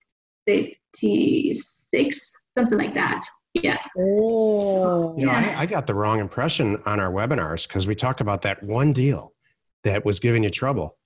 56, 0.47 2.33
something 2.49 2.79
like 2.79 2.95
that. 2.95 3.23
Yeah. 3.55 3.79
Oh. 3.99 5.17
You 5.19 5.27
know, 5.27 5.33
Yeah. 5.33 5.55
I, 5.59 5.62
I 5.62 5.67
got 5.67 5.87
the 5.87 5.95
wrong 5.95 6.21
impression 6.21 6.81
on 6.87 7.00
our 7.00 7.11
webinars 7.12 7.67
because 7.67 7.87
we 7.87 7.95
talk 7.95 8.21
about 8.21 8.43
that 8.43 8.62
one 8.62 8.93
deal 8.93 9.35
that 9.83 10.05
was 10.05 10.21
giving 10.21 10.45
you 10.45 10.50
trouble. 10.50 10.97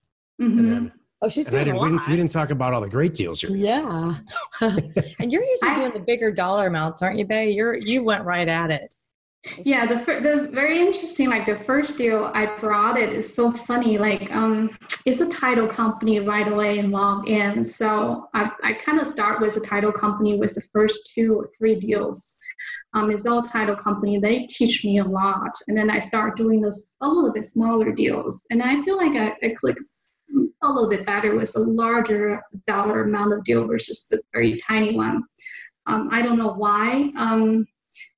Mhm. 0.40 0.58
And, 0.58 0.72
then, 0.72 0.92
Oh, 1.22 1.28
she's 1.28 1.46
and 1.46 1.52
doing 1.52 1.62
a 1.62 1.64
didn't, 1.66 1.76
we, 1.76 1.80
lot. 1.80 1.88
didn't, 2.02 2.08
we 2.08 2.16
didn't 2.16 2.30
talk 2.32 2.50
about 2.50 2.72
all 2.74 2.80
the 2.80 2.88
great 2.88 3.14
deals 3.14 3.42
you're 3.42 3.56
Yeah. 3.56 4.14
and 4.60 5.32
you're 5.32 5.42
usually 5.44 5.70
I- 5.70 5.74
doing 5.76 5.92
the 5.92 6.00
bigger 6.00 6.32
dollar 6.32 6.66
amounts, 6.66 7.00
aren't 7.02 7.18
you, 7.18 7.24
Bay? 7.24 7.50
You're 7.50 7.74
you 7.76 8.02
went 8.04 8.24
right 8.24 8.48
at 8.48 8.70
it. 8.70 8.94
yeah 9.64 9.84
the 9.86 9.96
the 10.20 10.48
very 10.52 10.78
interesting 10.78 11.28
like 11.28 11.44
the 11.46 11.56
first 11.56 11.98
deal 11.98 12.30
i 12.32 12.46
brought 12.60 12.96
it 12.96 13.12
is 13.12 13.26
so 13.34 13.50
funny 13.50 13.98
like 13.98 14.30
um 14.32 14.70
it's 15.04 15.20
a 15.20 15.28
title 15.30 15.66
company 15.66 16.20
right 16.20 16.46
away 16.46 16.78
involved 16.78 17.28
in 17.28 17.64
so 17.64 18.28
i, 18.34 18.48
I 18.62 18.72
kind 18.74 19.00
of 19.00 19.06
start 19.08 19.40
with 19.40 19.54
the 19.56 19.60
title 19.60 19.90
company 19.90 20.38
with 20.38 20.54
the 20.54 20.62
first 20.72 21.10
two 21.12 21.34
or 21.40 21.46
three 21.58 21.74
deals 21.74 22.38
um 22.94 23.10
it's 23.10 23.26
all 23.26 23.42
title 23.42 23.74
company 23.74 24.16
they 24.20 24.46
teach 24.48 24.84
me 24.84 24.98
a 24.98 25.04
lot 25.04 25.50
and 25.66 25.76
then 25.76 25.90
i 25.90 25.98
start 25.98 26.36
doing 26.36 26.60
those 26.60 26.94
a 27.00 27.08
little 27.08 27.32
bit 27.32 27.44
smaller 27.44 27.90
deals 27.90 28.46
and 28.52 28.62
i 28.62 28.80
feel 28.84 28.96
like 28.96 29.16
i, 29.16 29.34
I 29.44 29.48
click 29.56 29.76
a 30.62 30.68
little 30.70 30.88
bit 30.90 31.04
better 31.06 31.36
with 31.36 31.54
a 31.56 31.60
larger 31.60 32.40
dollar 32.66 33.02
amount 33.02 33.32
of 33.32 33.42
deal 33.44 33.66
versus 33.66 34.06
the 34.08 34.20
very 34.32 34.58
tiny 34.66 34.94
one. 34.94 35.22
Um, 35.86 36.08
i 36.12 36.22
don't 36.22 36.38
know 36.38 36.52
why 36.54 37.10
um, 37.16 37.66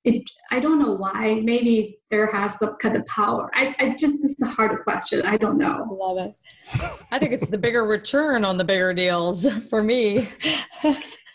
it 0.04 0.22
i 0.50 0.60
don't 0.60 0.78
know 0.78 0.92
why. 0.92 1.40
Maybe 1.42 1.98
there 2.10 2.26
has 2.30 2.58
some 2.58 2.76
kind 2.76 2.94
of 2.96 3.04
power. 3.06 3.50
I, 3.54 3.74
I 3.78 3.96
just 3.98 4.22
it's 4.24 4.40
a 4.42 4.46
harder 4.46 4.78
question. 4.78 5.22
I 5.22 5.36
don't 5.36 5.58
know. 5.58 5.72
I 5.90 5.94
love 6.06 6.18
it. 6.18 6.34
I 7.10 7.18
think 7.18 7.32
it's 7.32 7.50
the 7.50 7.58
bigger 7.58 7.84
return 7.84 8.44
on 8.44 8.56
the 8.58 8.64
bigger 8.64 8.92
deals 8.94 9.46
for 9.70 9.82
me. 9.82 10.28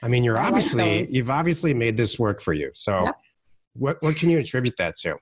I 0.02 0.08
mean 0.08 0.24
you're 0.24 0.38
I 0.38 0.48
obviously 0.48 1.00
those. 1.00 1.12
you've 1.12 1.30
obviously 1.30 1.74
made 1.74 1.98
this 1.98 2.18
work 2.20 2.42
for 2.42 2.54
you. 2.54 2.70
So 2.74 3.06
Yep. 3.06 3.16
what 3.74 3.98
what 4.04 4.16
can 4.16 4.30
you 4.30 4.40
attribute 4.40 4.76
that 4.78 4.96
to 5.02 5.18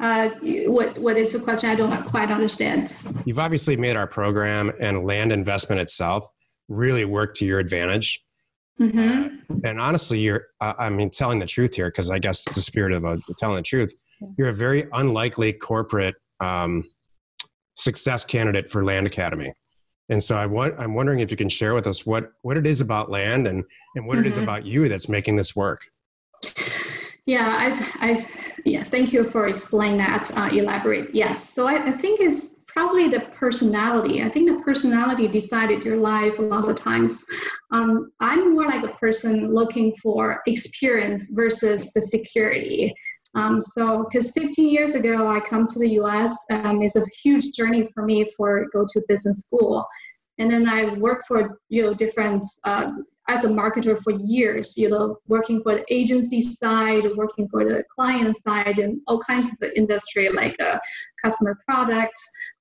uh, 0.00 0.30
what 0.66 0.96
what 0.98 1.16
is 1.16 1.32
the 1.32 1.40
question? 1.40 1.70
I 1.70 1.74
don't 1.74 2.04
quite 2.06 2.30
understand. 2.30 2.94
You've 3.24 3.38
obviously 3.38 3.76
made 3.76 3.96
our 3.96 4.06
program 4.06 4.72
and 4.80 5.04
land 5.04 5.32
investment 5.32 5.80
itself 5.80 6.28
really 6.68 7.04
work 7.04 7.34
to 7.34 7.46
your 7.46 7.58
advantage. 7.58 8.22
Hmm 8.78 9.28
and 9.64 9.80
honestly 9.80 10.18
you're 10.18 10.46
i 10.60 10.88
mean 10.88 11.10
telling 11.10 11.38
the 11.38 11.46
truth 11.46 11.74
here 11.74 11.88
because 11.88 12.10
i 12.10 12.18
guess 12.18 12.46
it's 12.46 12.56
the 12.56 12.62
spirit 12.62 12.92
of 12.92 13.04
uh, 13.04 13.16
telling 13.38 13.56
the 13.56 13.62
truth. 13.62 13.94
You're 14.38 14.48
a 14.48 14.52
very 14.52 14.86
unlikely 14.94 15.52
corporate 15.52 16.14
um, 16.40 16.84
success 17.74 18.24
candidate 18.24 18.70
for 18.70 18.82
land 18.82 19.06
academy. 19.06 19.52
And 20.08 20.22
so 20.22 20.36
I 20.38 20.46
want, 20.46 20.74
i'm 20.78 20.94
wondering 20.94 21.20
if 21.20 21.30
you 21.30 21.36
can 21.36 21.48
share 21.48 21.74
with 21.74 21.86
us 21.86 22.06
what 22.06 22.32
what 22.42 22.56
it 22.56 22.66
is 22.66 22.80
about 22.80 23.10
land 23.10 23.46
and 23.46 23.62
and 23.94 24.06
what 24.06 24.18
it 24.18 24.26
is 24.26 24.38
Mhm. 24.38 24.44
about 24.44 24.64
you 24.64 24.88
that's 24.88 25.08
making 25.08 25.36
this 25.36 25.54
work 25.56 25.80
Yeah, 27.26 27.74
I, 28.00 28.10
I, 28.12 28.26
yeah, 28.64 28.84
thank 28.84 29.12
you 29.12 29.24
for 29.24 29.48
explaining 29.48 29.98
that. 29.98 30.30
Uh, 30.36 30.48
elaborate. 30.52 31.12
Yes. 31.12 31.52
So 31.52 31.66
I, 31.66 31.86
I 31.86 31.92
think 31.92 32.20
it's 32.20 32.64
probably 32.68 33.08
the 33.08 33.20
personality. 33.34 34.22
I 34.22 34.28
think 34.28 34.48
the 34.48 34.62
personality 34.62 35.26
decided 35.26 35.82
your 35.82 35.96
life 35.96 36.38
a 36.38 36.42
lot 36.42 36.68
of 36.68 36.76
times. 36.76 37.26
Um, 37.72 38.12
I'm 38.20 38.54
more 38.54 38.66
like 38.68 38.84
a 38.84 38.94
person 38.94 39.52
looking 39.52 39.92
for 40.00 40.40
experience 40.46 41.30
versus 41.30 41.92
the 41.94 42.02
security. 42.02 42.94
Um, 43.34 43.60
so, 43.60 44.04
because 44.04 44.30
15 44.32 44.68
years 44.68 44.94
ago 44.94 45.26
I 45.26 45.40
come 45.40 45.66
to 45.66 45.78
the 45.78 45.90
U.S. 46.00 46.36
and 46.50 46.82
it's 46.82 46.96
a 46.96 47.04
huge 47.22 47.52
journey 47.52 47.88
for 47.92 48.04
me 48.04 48.28
for 48.36 48.66
go 48.72 48.86
to 48.88 49.02
business 49.08 49.40
school, 49.40 49.84
and 50.38 50.50
then 50.50 50.66
I 50.66 50.94
work 50.94 51.24
for 51.26 51.60
you 51.68 51.82
know 51.82 51.94
different 51.94 52.46
uh, 52.64 52.92
as 53.28 53.44
a 53.44 53.48
marketer 53.48 54.00
for 54.02 54.12
years, 54.12 54.76
you 54.76 54.88
know, 54.88 55.18
working 55.26 55.62
for 55.62 55.74
the 55.74 55.84
agency 55.92 56.40
side, 56.40 57.04
working 57.16 57.48
for 57.48 57.64
the 57.64 57.82
client 57.94 58.36
side, 58.36 58.78
and 58.78 59.00
all 59.06 59.20
kinds 59.20 59.52
of 59.52 59.58
the 59.58 59.76
industry 59.76 60.28
like 60.30 60.56
uh, 60.60 60.78
customer 61.22 61.58
product, 61.64 62.18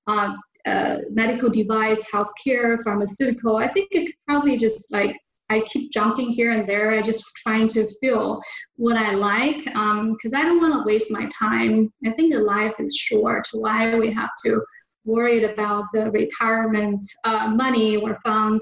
uh, 0.07 0.36
uh, 0.65 0.98
medical 1.12 1.50
device, 1.50 2.10
healthcare, 2.12 2.84
pharmaceutical. 2.84 3.57
I 3.57 3.67
think 3.67 3.89
it 3.91 4.13
probably 4.27 4.57
just 4.57 4.91
like 4.91 5.15
I 5.50 5.60
keep 5.62 5.91
jumping 5.91 6.29
here 6.29 6.51
and 6.51 6.67
there. 6.67 6.91
I 6.91 7.03
just 7.03 7.24
trying 7.43 7.67
to 7.69 7.88
feel 8.01 8.41
what 8.77 8.98
I 8.98 9.12
like 9.12 9.60
because 9.60 10.34
I 10.34 10.41
don't 10.41 10.60
want 10.60 10.74
to 10.74 10.84
waste 10.86 11.12
my 11.12 11.29
time. 11.38 11.93
I 12.05 12.12
think 12.12 12.34
the 12.34 12.39
life 12.39 12.75
is 12.79 12.95
short. 12.95 13.48
Why 13.53 13.95
we 14.00 14.12
have 14.12 14.31
to 14.45 14.62
worried 15.05 15.43
about 15.43 15.85
the 15.93 16.12
retirement 16.12 17.03
uh, 17.24 17.47
money 17.47 17.97
or 17.97 18.17
fund 18.24 18.62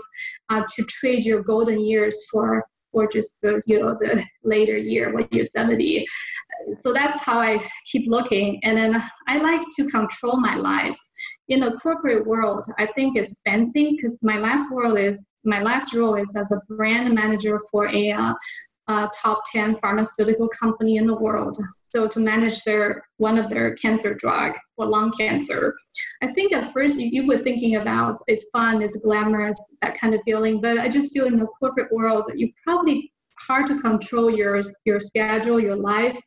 uh, 0.50 0.64
to 0.76 0.84
trade 0.84 1.24
your 1.24 1.42
golden 1.42 1.80
years 1.80 2.26
for 2.32 2.66
or 2.92 3.08
just 3.08 3.42
the 3.42 3.62
you 3.66 3.80
know 3.80 3.98
the 4.00 4.24
later 4.44 4.78
year 4.78 5.14
when 5.14 5.28
you're 5.32 5.44
70 5.44 6.06
so 6.80 6.94
that's 6.94 7.18
how 7.24 7.40
i 7.40 7.60
keep 7.92 8.08
looking. 8.08 8.60
And 8.64 8.78
then 8.78 9.02
i 9.28 9.38
like 9.38 9.62
to 9.78 9.90
control 9.90 10.40
my 10.40 10.56
life. 10.56 10.98
In 11.50 11.60
the 11.60 11.80
corporate 11.82 12.26
world 12.26 12.66
i 12.80 12.86
think 12.96 13.16
it's 13.16 13.36
fancy 13.46 13.96
because 13.96 14.20
my 14.24 14.38
last 14.38 14.72
world 14.72 14.98
is 14.98 15.26
my 15.44 15.62
last 15.62 15.94
role 15.94 16.16
is 16.16 16.34
as 16.36 16.52
a 16.52 16.62
brand 16.70 17.14
manager 17.14 17.60
for 17.70 17.88
a 17.90 18.12
uh, 18.12 18.34
uh, 18.88 19.08
top 19.22 19.44
10 19.52 19.78
pharmaceutical 19.82 20.50
company 20.50 20.98
in 20.98 21.06
the 21.06 21.16
world 21.16 21.58
so 21.94 22.08
to 22.08 22.20
manage 22.20 22.64
their 22.64 23.04
one 23.18 23.38
of 23.38 23.50
their 23.50 23.76
cancer 23.76 24.14
drug 24.14 24.54
for 24.76 24.86
lung 24.86 25.12
cancer. 25.12 25.76
I 26.22 26.34
think 26.34 26.54
at 26.54 26.74
first 26.74 26.98
you, 26.98 27.28
were 27.28 27.44
thinking 27.44 27.76
about 27.76 28.18
it's 28.28 28.46
fun 28.52 28.82
it's 28.82 28.98
glamorous 28.98 29.78
that 29.82 29.98
kind 30.00 30.14
of 30.14 30.22
feeling 30.26 30.60
but 30.60 30.78
i 30.78 30.90
just 30.90 31.14
feel 31.14 31.26
in 31.26 31.38
the 31.38 31.48
corporate 31.60 31.92
world 31.92 32.26
that 32.28 32.40
you 32.40 32.52
probably 32.66 33.14
hard 33.48 33.68
to 33.68 33.80
control 33.80 34.30
your 34.30 34.62
your 34.86 35.00
schedule 35.00 35.60
your 35.60 35.76
life. 35.76 36.18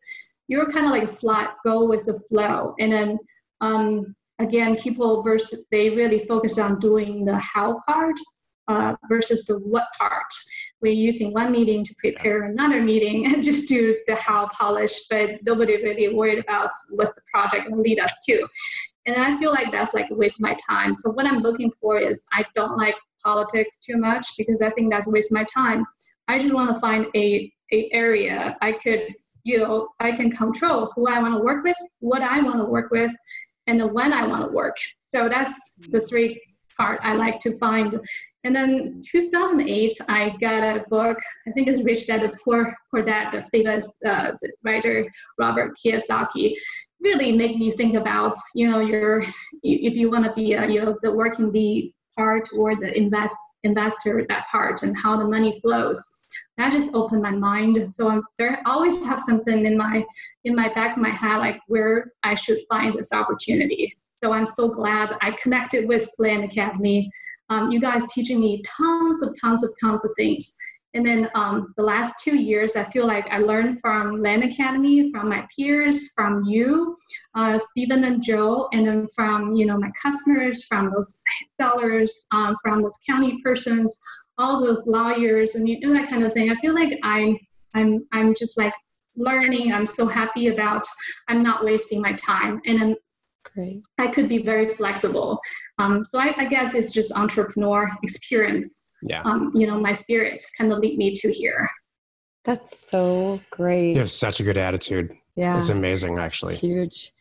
You're 0.48 0.70
kind 0.70 0.86
of 0.86 0.92
like 0.92 1.18
flat 1.18 1.54
go 1.64 1.88
with 1.88 2.04
the 2.06 2.20
flow. 2.28 2.74
And 2.78 2.92
then 2.92 3.18
um, 3.60 4.14
again 4.38 4.76
people 4.76 5.22
versus 5.22 5.66
they 5.70 5.90
really 5.90 6.26
focus 6.26 6.58
on 6.58 6.78
doing 6.78 7.24
the 7.24 7.38
how 7.38 7.80
part 7.88 8.16
uh, 8.68 8.96
versus 9.08 9.44
the 9.44 9.58
what 9.58 9.86
part 9.98 10.32
we're 10.82 10.92
using 10.92 11.32
one 11.32 11.52
meeting 11.52 11.84
to 11.84 11.94
prepare 11.98 12.44
another 12.44 12.82
meeting 12.82 13.26
and 13.26 13.42
just 13.42 13.68
do 13.68 13.96
the 14.06 14.14
how 14.14 14.48
polish, 14.52 15.06
but 15.08 15.42
nobody 15.42 15.82
really 15.82 16.14
worried 16.14 16.38
about 16.38 16.70
what's 16.90 17.14
the 17.14 17.22
project 17.32 17.68
going 17.68 17.76
to 17.76 17.82
lead 17.82 17.98
us 17.98 18.14
to. 18.28 18.46
And 19.06 19.16
I 19.16 19.38
feel 19.38 19.52
like 19.52 19.72
that's 19.72 19.94
like 19.94 20.10
a 20.10 20.14
waste 20.14 20.38
of 20.38 20.42
my 20.42 20.56
time. 20.68 20.94
So 20.94 21.10
what 21.12 21.26
I'm 21.26 21.38
looking 21.38 21.70
for 21.80 21.98
is 21.98 22.24
I 22.32 22.44
don't 22.54 22.76
like 22.76 22.96
politics 23.24 23.78
too 23.78 23.96
much 23.96 24.26
because 24.36 24.62
I 24.62 24.70
think 24.70 24.92
that's 24.92 25.06
a 25.06 25.10
waste 25.10 25.32
of 25.32 25.36
my 25.36 25.44
time. 25.52 25.84
I 26.28 26.38
just 26.38 26.52
want 26.52 26.74
to 26.74 26.80
find 26.80 27.06
a, 27.14 27.52
a 27.72 27.88
area 27.92 28.56
I 28.60 28.72
could, 28.72 29.14
you 29.44 29.58
know, 29.58 29.88
I 30.00 30.12
can 30.12 30.30
control 30.30 30.92
who 30.94 31.08
I 31.08 31.20
want 31.20 31.34
to 31.34 31.40
work 31.40 31.64
with, 31.64 31.76
what 32.00 32.22
I 32.22 32.40
want 32.42 32.58
to 32.58 32.64
work 32.64 32.90
with, 32.90 33.10
and 33.66 33.82
when 33.92 34.12
I 34.12 34.26
want 34.26 34.44
to 34.44 34.52
work. 34.52 34.76
So 34.98 35.28
that's 35.28 35.72
the 35.90 36.00
three 36.00 36.40
part 36.76 37.00
I 37.02 37.14
like 37.14 37.38
to 37.40 37.56
find. 37.58 37.98
And 38.46 38.54
then 38.54 39.02
2008, 39.04 39.92
I 40.08 40.36
got 40.40 40.62
a 40.62 40.84
book. 40.88 41.18
I 41.48 41.50
think 41.50 41.66
it's 41.66 41.82
Rich 41.82 42.06
Dad 42.06 42.32
Poor 42.44 42.76
Poor 42.92 43.02
Dad, 43.02 43.32
the 43.32 43.42
famous 43.50 43.96
uh, 44.06 44.32
writer 44.62 45.04
Robert 45.36 45.76
Kiyosaki. 45.76 46.54
Really 47.00 47.32
made 47.32 47.58
me 47.58 47.72
think 47.72 47.96
about 47.96 48.38
you 48.54 48.70
know 48.70 48.78
your 48.78 49.24
if 49.64 49.94
you 49.94 50.12
want 50.12 50.26
to 50.26 50.32
be 50.34 50.52
a, 50.52 50.64
you 50.68 50.80
know 50.80 50.96
the 51.02 51.12
working 51.12 51.50
bee 51.50 51.92
part 52.16 52.48
or 52.56 52.76
the 52.76 52.96
invest 52.96 53.34
investor 53.64 54.24
that 54.28 54.46
part 54.52 54.84
and 54.84 54.96
how 54.96 55.16
the 55.16 55.26
money 55.26 55.58
flows. 55.60 56.00
That 56.56 56.70
just 56.70 56.94
opened 56.94 57.22
my 57.22 57.32
mind. 57.32 57.92
So 57.92 58.08
I'm 58.08 58.22
there. 58.38 58.60
I 58.64 58.70
always 58.70 59.04
have 59.04 59.20
something 59.20 59.66
in 59.66 59.76
my 59.76 60.04
in 60.44 60.54
my 60.54 60.72
back 60.72 60.96
of 60.96 61.02
my 61.02 61.10
head 61.10 61.38
like 61.38 61.58
where 61.66 62.12
I 62.22 62.36
should 62.36 62.60
find 62.70 62.94
this 62.94 63.12
opportunity. 63.12 63.96
So 64.10 64.32
I'm 64.32 64.46
so 64.46 64.68
glad 64.68 65.16
I 65.20 65.32
connected 65.42 65.88
with 65.88 66.08
Land 66.20 66.44
Academy. 66.44 67.10
Um, 67.48 67.70
you 67.70 67.80
guys 67.80 68.04
teaching 68.12 68.40
me 68.40 68.62
tons 68.62 69.22
of 69.22 69.34
tons 69.40 69.62
of 69.62 69.72
tons 69.80 70.04
of 70.04 70.10
things. 70.16 70.56
And 70.96 71.04
then 71.04 71.28
um, 71.34 71.74
the 71.76 71.82
last 71.82 72.14
two 72.24 72.36
years, 72.36 72.74
I 72.74 72.84
feel 72.84 73.06
like 73.06 73.26
I 73.30 73.38
learned 73.38 73.80
from 73.80 74.22
Land 74.22 74.44
Academy, 74.44 75.12
from 75.12 75.28
my 75.28 75.46
peers, 75.54 76.12
from 76.12 76.42
you, 76.44 76.96
uh, 77.34 77.58
Stephen 77.58 78.04
and 78.04 78.22
Joe, 78.22 78.68
and 78.72 78.86
then 78.86 79.06
from 79.14 79.54
you 79.54 79.66
know 79.66 79.76
my 79.76 79.90
customers, 80.00 80.64
from 80.64 80.90
those 80.90 81.20
sellers, 81.60 82.26
um, 82.32 82.56
from 82.62 82.82
those 82.82 82.98
county 83.06 83.38
persons, 83.44 84.00
all 84.38 84.64
those 84.64 84.86
lawyers, 84.86 85.54
and 85.54 85.68
you 85.68 85.78
know 85.80 85.92
that 85.92 86.08
kind 86.08 86.24
of 86.24 86.32
thing. 86.32 86.50
I 86.50 86.54
feel 86.56 86.74
like 86.74 86.98
I'm 87.02 87.36
I'm 87.74 88.06
I'm 88.12 88.34
just 88.34 88.56
like 88.56 88.74
learning. 89.16 89.72
I'm 89.72 89.86
so 89.86 90.06
happy 90.06 90.48
about. 90.48 90.86
I'm 91.28 91.42
not 91.42 91.62
wasting 91.62 92.00
my 92.00 92.14
time, 92.14 92.60
and 92.64 92.80
then 92.80 92.96
Great. 93.54 93.86
I 93.98 94.08
could 94.08 94.28
be 94.28 94.42
very 94.42 94.68
flexible. 94.68 95.38
Um, 95.78 96.04
so 96.04 96.18
I, 96.18 96.34
I, 96.36 96.46
guess 96.46 96.74
it's 96.74 96.92
just 96.92 97.12
entrepreneur 97.12 97.90
experience. 98.02 98.94
Yeah. 99.02 99.20
Um, 99.22 99.52
you 99.54 99.66
know, 99.66 99.78
my 99.78 99.92
spirit 99.92 100.44
kind 100.58 100.72
of 100.72 100.78
lead 100.78 100.96
me 100.96 101.12
to 101.12 101.30
here. 101.30 101.68
That's 102.44 102.88
so 102.88 103.40
great. 103.50 103.92
You 103.92 103.98
have 103.98 104.10
such 104.10 104.40
a 104.40 104.42
good 104.42 104.56
attitude. 104.56 105.12
yeah. 105.34 105.56
It's 105.56 105.68
amazing, 105.68 106.18
actually. 106.18 106.54
It's 106.54 106.62
huge. 106.62 107.12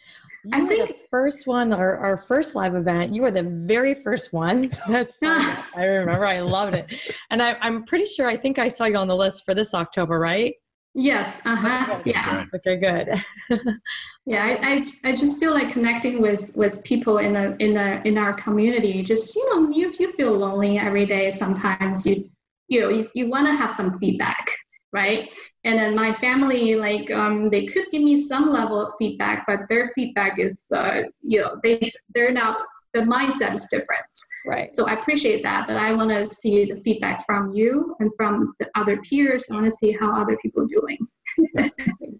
You 0.45 0.51
I 0.53 0.61
were 0.61 0.69
the 0.69 0.85
think- 0.85 0.97
first 1.09 1.47
one, 1.47 1.73
our, 1.73 1.97
our 1.97 2.17
first 2.17 2.55
live 2.55 2.75
event, 2.75 3.13
you 3.13 3.23
were 3.23 3.31
the 3.31 3.43
very 3.43 3.95
first 3.95 4.31
one. 4.31 4.71
That's 4.87 5.17
I 5.23 5.83
remember. 5.83 6.25
I 6.25 6.39
loved 6.39 6.75
it. 6.75 6.93
And 7.31 7.41
I, 7.41 7.57
I'm 7.61 7.83
pretty 7.83 8.05
sure 8.05 8.27
I 8.27 8.37
think 8.37 8.59
I 8.59 8.69
saw 8.69 8.85
you 8.85 8.97
on 8.97 9.07
the 9.07 9.15
list 9.15 9.43
for 9.43 9.53
this 9.55 9.73
October, 9.73 10.19
right? 10.19 10.53
Yes. 10.95 11.41
Uh 11.45 11.55
huh. 11.55 11.95
Okay, 11.99 12.11
Yeah. 12.11 12.45
Okay, 12.55 12.77
good. 12.77 13.09
Yeah. 14.25 14.43
I, 14.43 14.75
I, 15.03 15.11
I 15.11 15.15
just 15.15 15.39
feel 15.39 15.53
like 15.53 15.71
connecting 15.71 16.19
with 16.19 16.51
with 16.55 16.83
people 16.83 17.19
in 17.19 17.33
the 17.33 17.55
in 17.59 17.75
the 17.75 18.01
in 18.07 18.17
our 18.17 18.33
community. 18.33 19.03
Just 19.03 19.35
you 19.35 19.45
know, 19.53 19.69
you 19.69 19.93
you 19.99 20.13
feel 20.13 20.31
lonely 20.31 20.79
every 20.79 21.05
day. 21.05 21.29
Sometimes 21.29 22.05
you 22.07 22.23
you 22.69 22.79
know 22.81 22.89
you, 22.89 23.09
you 23.13 23.29
want 23.29 23.45
to 23.45 23.53
have 23.53 23.71
some 23.71 23.99
feedback 23.99 24.47
right? 24.93 25.29
And 25.65 25.77
then 25.77 25.93
my 25.93 26.13
family, 26.13 26.75
like, 26.75 27.11
um, 27.11 27.49
they 27.49 27.65
could 27.65 27.83
give 27.91 28.01
me 28.01 28.15
some 28.17 28.49
level 28.49 28.79
of 28.79 28.93
feedback, 28.97 29.43
but 29.45 29.67
their 29.67 29.91
feedback 29.93 30.39
is, 30.39 30.71
uh, 30.73 31.03
you 31.21 31.41
know, 31.41 31.59
they 31.61 31.91
they're 32.13 32.31
not 32.31 32.59
the 32.93 33.01
mindset 33.01 33.53
is 33.53 33.67
different. 33.69 34.07
Right. 34.47 34.69
So 34.69 34.87
I 34.87 34.93
appreciate 34.93 35.43
that, 35.43 35.67
but 35.67 35.77
I 35.77 35.93
want 35.93 36.09
to 36.09 36.27
see 36.27 36.65
the 36.65 36.77
feedback 36.77 37.25
from 37.25 37.51
you 37.51 37.95
and 37.99 38.11
from 38.15 38.53
the 38.59 38.69
other 38.75 39.01
peers. 39.01 39.45
I 39.49 39.55
want 39.55 39.65
to 39.65 39.71
see 39.71 39.91
how 39.91 40.21
other 40.21 40.37
people 40.37 40.63
are 40.63 40.67
doing. 40.67 40.97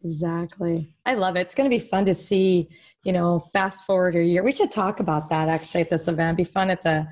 exactly. 0.04 0.96
I 1.06 1.14
love 1.14 1.36
it. 1.36 1.42
It's 1.42 1.56
going 1.56 1.70
to 1.70 1.76
be 1.76 1.80
fun 1.80 2.06
to 2.06 2.14
see, 2.14 2.70
you 3.04 3.14
know, 3.14 3.40
fast 3.54 3.86
forward 3.86 4.16
a 4.16 4.24
year. 4.24 4.44
We 4.44 4.52
should 4.52 4.72
talk 4.72 5.00
about 5.00 5.30
that 5.30 5.50
actually 5.50 5.82
at 5.82 5.90
this 5.90 6.08
event. 6.08 6.40
It'd 6.40 6.48
be 6.48 6.52
fun 6.52 6.70
at 6.70 6.84
the 6.84 7.08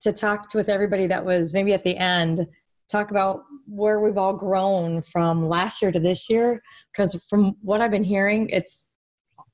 to 0.00 0.12
talk 0.12 0.54
with 0.54 0.68
everybody 0.68 1.06
that 1.06 1.24
was 1.24 1.52
maybe 1.52 1.72
at 1.72 1.84
the 1.84 1.96
end 1.96 2.46
talk 2.90 3.10
about 3.10 3.42
where 3.66 4.00
we've 4.00 4.18
all 4.18 4.32
grown 4.32 5.02
from 5.02 5.48
last 5.48 5.82
year 5.82 5.90
to 5.90 5.98
this 5.98 6.30
year 6.30 6.62
because 6.92 7.20
from 7.28 7.52
what 7.62 7.80
i've 7.80 7.90
been 7.90 8.04
hearing 8.04 8.48
it's 8.50 8.86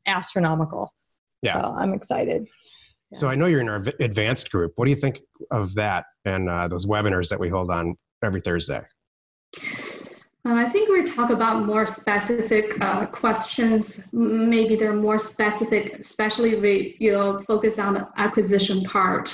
astronomical 0.06 0.92
yeah 1.40 1.60
so 1.60 1.74
i'm 1.78 1.94
excited 1.94 2.46
so 3.12 3.28
I 3.28 3.34
know 3.34 3.46
you're 3.46 3.60
in 3.60 3.68
our 3.68 3.84
advanced 4.00 4.50
group. 4.50 4.72
What 4.76 4.86
do 4.86 4.90
you 4.90 4.96
think 4.96 5.20
of 5.50 5.74
that 5.74 6.06
and 6.24 6.48
uh, 6.48 6.68
those 6.68 6.86
webinars 6.86 7.28
that 7.30 7.38
we 7.38 7.48
hold 7.48 7.70
on 7.70 7.96
every 8.22 8.40
Thursday? 8.40 8.82
Um, 10.44 10.54
I 10.54 10.68
think 10.68 10.88
we 10.88 11.04
talk 11.04 11.30
about 11.30 11.66
more 11.66 11.86
specific 11.86 12.80
uh, 12.80 13.06
questions. 13.06 14.08
Maybe 14.12 14.74
they're 14.74 14.92
more 14.92 15.18
specific, 15.18 16.00
especially 16.00 16.58
we 16.58 16.96
you 16.98 17.12
know 17.12 17.38
focus 17.38 17.78
on 17.78 17.94
the 17.94 18.08
acquisition 18.16 18.82
part 18.82 19.32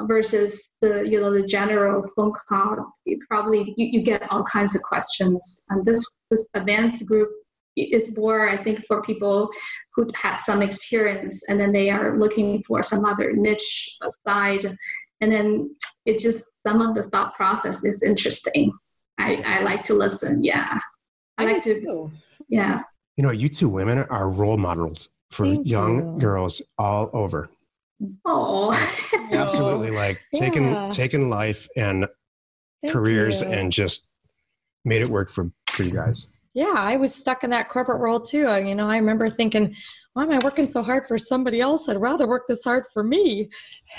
versus 0.00 0.76
the 0.82 1.08
you 1.08 1.20
know 1.20 1.32
the 1.32 1.46
general 1.46 2.06
phone 2.14 2.32
call. 2.46 2.92
You 3.06 3.18
probably 3.26 3.72
you, 3.78 3.86
you 3.92 4.02
get 4.02 4.30
all 4.30 4.44
kinds 4.44 4.74
of 4.76 4.82
questions. 4.82 5.64
And 5.70 5.86
this 5.86 6.04
this 6.30 6.50
advanced 6.54 7.06
group 7.06 7.30
is 7.76 8.16
more 8.16 8.48
I 8.48 8.56
think 8.62 8.86
for 8.86 9.02
people 9.02 9.50
who 9.94 10.06
had 10.14 10.38
some 10.38 10.62
experience 10.62 11.42
and 11.48 11.58
then 11.58 11.72
they 11.72 11.90
are 11.90 12.18
looking 12.18 12.62
for 12.64 12.82
some 12.82 13.04
other 13.04 13.32
niche 13.32 13.96
side. 14.10 14.64
And 15.20 15.30
then 15.30 15.74
it 16.04 16.18
just 16.18 16.62
some 16.62 16.80
of 16.80 16.94
the 16.94 17.04
thought 17.10 17.34
process 17.34 17.84
is 17.84 18.02
interesting. 18.02 18.72
I, 19.18 19.36
I 19.46 19.62
like 19.62 19.84
to 19.84 19.94
listen. 19.94 20.42
Yeah. 20.42 20.78
I, 21.38 21.44
I 21.44 21.52
like 21.52 21.62
to, 21.64 21.80
too. 21.80 22.12
yeah. 22.48 22.80
You 23.16 23.22
know, 23.24 23.30
you 23.30 23.48
two 23.48 23.68
women 23.68 23.98
are 23.98 24.28
role 24.30 24.56
models 24.56 25.10
for 25.30 25.46
Thank 25.46 25.66
young 25.66 26.14
you. 26.14 26.18
girls 26.18 26.62
all 26.78 27.10
over. 27.12 27.50
Oh, 28.24 28.72
absolutely! 29.30 29.90
Like 29.94 30.20
yeah. 30.32 30.40
taking 30.40 30.88
taking 30.90 31.28
life 31.30 31.68
and 31.76 32.08
Thank 32.82 32.92
careers 32.92 33.42
you. 33.42 33.48
and 33.48 33.70
just 33.70 34.10
made 34.84 35.02
it 35.02 35.08
work 35.08 35.30
for 35.30 35.52
for 35.68 35.84
you 35.84 35.92
guys. 35.92 36.26
Yeah, 36.54 36.74
I 36.76 36.96
was 36.96 37.14
stuck 37.14 37.44
in 37.44 37.50
that 37.50 37.70
corporate 37.70 38.00
world 38.00 38.26
too. 38.26 38.54
You 38.62 38.74
know, 38.74 38.88
I 38.88 38.98
remember 38.98 39.30
thinking, 39.30 39.74
why 40.12 40.24
am 40.24 40.30
I 40.30 40.38
working 40.40 40.68
so 40.68 40.82
hard 40.82 41.08
for 41.08 41.18
somebody 41.18 41.62
else? 41.62 41.88
I'd 41.88 41.98
rather 41.98 42.26
work 42.28 42.46
this 42.46 42.62
hard 42.62 42.84
for 42.92 43.02
me. 43.02 43.48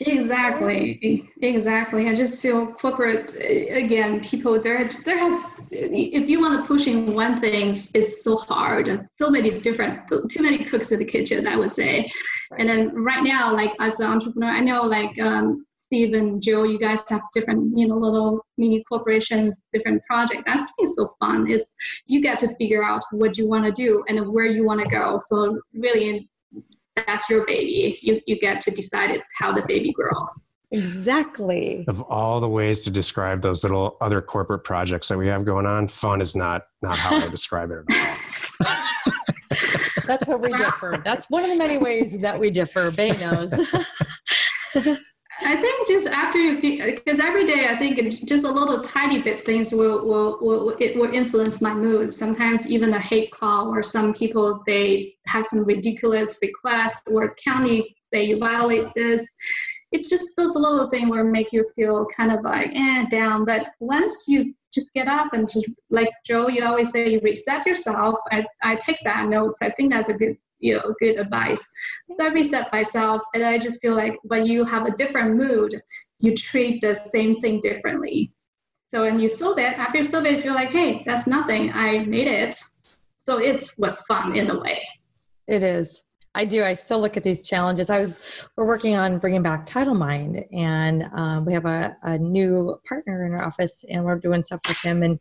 exactly, 0.00 1.28
exactly. 1.42 2.08
I 2.08 2.14
just 2.14 2.40
feel 2.40 2.72
corporate 2.74 3.34
again. 3.34 4.20
People 4.20 4.60
there, 4.60 4.88
there 5.04 5.18
has. 5.18 5.68
If 5.72 6.28
you 6.28 6.40
want 6.40 6.60
to 6.60 6.66
push 6.68 6.86
in 6.86 7.12
one 7.14 7.40
thing, 7.40 7.70
it's 7.70 8.22
so 8.22 8.36
hard. 8.36 9.08
So 9.10 9.28
many 9.28 9.60
different, 9.60 10.08
too 10.30 10.42
many 10.42 10.58
cooks 10.58 10.92
in 10.92 11.00
the 11.00 11.04
kitchen. 11.04 11.48
I 11.48 11.56
would 11.56 11.72
say. 11.72 12.08
And 12.56 12.68
then 12.68 12.94
right 12.94 13.24
now, 13.24 13.52
like 13.52 13.72
as 13.80 13.98
an 13.98 14.06
entrepreneur, 14.06 14.50
I 14.50 14.60
know 14.60 14.82
like 14.82 15.18
um, 15.18 15.66
Steve 15.90 16.14
and 16.14 16.40
Joe, 16.40 16.62
you 16.62 16.78
guys 16.78 17.02
have 17.08 17.22
different, 17.34 17.76
you 17.76 17.88
know, 17.88 17.96
little 17.96 18.46
mini 18.56 18.84
corporations, 18.84 19.60
different 19.72 20.00
projects. 20.08 20.44
That's 20.46 20.72
so 20.94 21.08
fun. 21.18 21.50
Is 21.50 21.74
you 22.06 22.22
get 22.22 22.38
to 22.38 22.54
figure 22.54 22.84
out 22.84 23.02
what 23.10 23.36
you 23.36 23.48
want 23.48 23.64
to 23.64 23.72
do 23.72 24.04
and 24.08 24.32
where 24.32 24.46
you 24.46 24.64
want 24.64 24.80
to 24.82 24.88
go. 24.88 25.18
So 25.20 25.60
really, 25.74 26.30
that's 26.94 27.28
your 27.28 27.44
baby. 27.44 27.98
You 28.02 28.20
you 28.28 28.38
get 28.38 28.60
to 28.60 28.70
decide 28.70 29.10
it, 29.10 29.22
how 29.36 29.50
the 29.52 29.64
baby 29.66 29.92
grow. 29.92 30.12
Exactly. 30.70 31.84
Of 31.88 32.02
all 32.02 32.38
the 32.38 32.48
ways 32.48 32.84
to 32.84 32.92
describe 32.92 33.42
those 33.42 33.64
little 33.64 33.96
other 34.00 34.22
corporate 34.22 34.62
projects 34.62 35.08
that 35.08 35.18
we 35.18 35.26
have 35.26 35.44
going 35.44 35.66
on, 35.66 35.88
fun 35.88 36.20
is 36.20 36.36
not 36.36 36.66
not 36.82 36.94
how 36.94 37.16
I 37.16 37.26
describe 37.26 37.72
it 37.72 37.78
at 37.90 38.68
all. 38.68 39.14
That's 40.06 40.28
where 40.28 40.38
we 40.38 40.56
differ. 40.56 41.02
That's 41.04 41.28
one 41.30 41.42
of 41.42 41.50
the 41.50 41.56
many 41.56 41.78
ways 41.78 42.16
that 42.20 42.38
we 42.38 42.52
differ. 42.52 42.92
Bay 42.92 43.10
knows. 43.10 43.52
I 45.42 45.56
think 45.56 45.88
just 45.88 46.06
after 46.06 46.38
you 46.38 46.56
feel, 46.56 46.86
because 46.86 47.18
every 47.18 47.46
day 47.46 47.66
I 47.68 47.76
think 47.76 47.98
just 48.26 48.44
a 48.44 48.50
little 48.50 48.82
tiny 48.82 49.22
bit 49.22 49.44
things 49.44 49.72
will 49.72 50.06
will 50.06 50.38
will 50.40 50.76
it 50.80 50.96
will 50.96 51.12
influence 51.12 51.60
my 51.60 51.74
mood. 51.74 52.12
Sometimes 52.12 52.70
even 52.70 52.92
a 52.94 53.00
hate 53.00 53.30
call 53.32 53.68
or 53.74 53.82
some 53.82 54.12
people 54.12 54.62
they 54.66 55.14
have 55.26 55.46
some 55.46 55.64
ridiculous 55.64 56.38
request 56.42 57.08
or 57.10 57.34
county 57.42 57.96
say 58.02 58.24
you 58.24 58.38
violate 58.38 58.88
this. 58.94 59.36
It 59.92 60.06
just 60.06 60.36
those 60.36 60.54
little 60.54 60.90
things 60.90 61.10
will 61.10 61.24
make 61.24 61.52
you 61.52 61.64
feel 61.74 62.06
kind 62.16 62.30
of 62.32 62.42
like 62.44 62.70
eh 62.74 63.06
down. 63.10 63.44
But 63.44 63.68
once 63.80 64.24
you 64.28 64.54
just 64.72 64.94
get 64.94 65.08
up 65.08 65.32
and 65.32 65.48
just 65.48 65.66
like 65.90 66.10
Joe, 66.24 66.48
you 66.48 66.64
always 66.64 66.90
say 66.90 67.08
you 67.08 67.20
reset 67.22 67.66
yourself. 67.66 68.16
I 68.30 68.44
I 68.62 68.76
take 68.76 68.98
that 69.04 69.28
notes. 69.28 69.58
I 69.62 69.70
think 69.70 69.90
that's 69.90 70.08
a 70.08 70.14
good 70.14 70.36
you 70.60 70.74
know 70.74 70.94
good 71.00 71.18
advice 71.18 71.68
so 72.10 72.26
i 72.26 72.28
reset 72.28 72.72
myself 72.72 73.22
and 73.34 73.42
i 73.42 73.58
just 73.58 73.80
feel 73.80 73.94
like 73.94 74.16
when 74.24 74.46
you 74.46 74.64
have 74.64 74.86
a 74.86 74.92
different 74.92 75.36
mood 75.36 75.80
you 76.20 76.34
treat 76.34 76.80
the 76.80 76.94
same 76.94 77.40
thing 77.40 77.60
differently 77.62 78.32
so 78.84 79.02
when 79.02 79.18
you 79.18 79.28
solve 79.28 79.58
it 79.58 79.78
after 79.78 79.98
you 79.98 80.04
solve 80.04 80.24
it 80.24 80.44
you're 80.44 80.54
like 80.54 80.70
hey 80.70 81.02
that's 81.06 81.26
nothing 81.26 81.70
i 81.74 81.98
made 82.04 82.28
it 82.28 82.56
so 83.18 83.38
it 83.38 83.68
was 83.78 84.00
fun 84.02 84.36
in 84.36 84.50
a 84.50 84.60
way 84.60 84.82
it 85.48 85.62
is 85.62 86.02
I 86.32 86.44
do. 86.44 86.62
I 86.62 86.74
still 86.74 87.00
look 87.00 87.16
at 87.16 87.24
these 87.24 87.42
challenges. 87.42 87.90
I 87.90 87.98
was 87.98 88.20
we're 88.56 88.64
working 88.64 88.94
on 88.94 89.18
bringing 89.18 89.42
back 89.42 89.66
TitleMine, 89.66 90.46
and 90.52 91.02
um, 91.12 91.44
we 91.44 91.52
have 91.52 91.66
a, 91.66 91.96
a 92.04 92.18
new 92.18 92.80
partner 92.88 93.26
in 93.26 93.32
our 93.32 93.44
office, 93.44 93.84
and 93.90 94.04
we're 94.04 94.20
doing 94.20 94.44
stuff 94.44 94.60
with 94.68 94.78
him. 94.78 95.02
And 95.02 95.18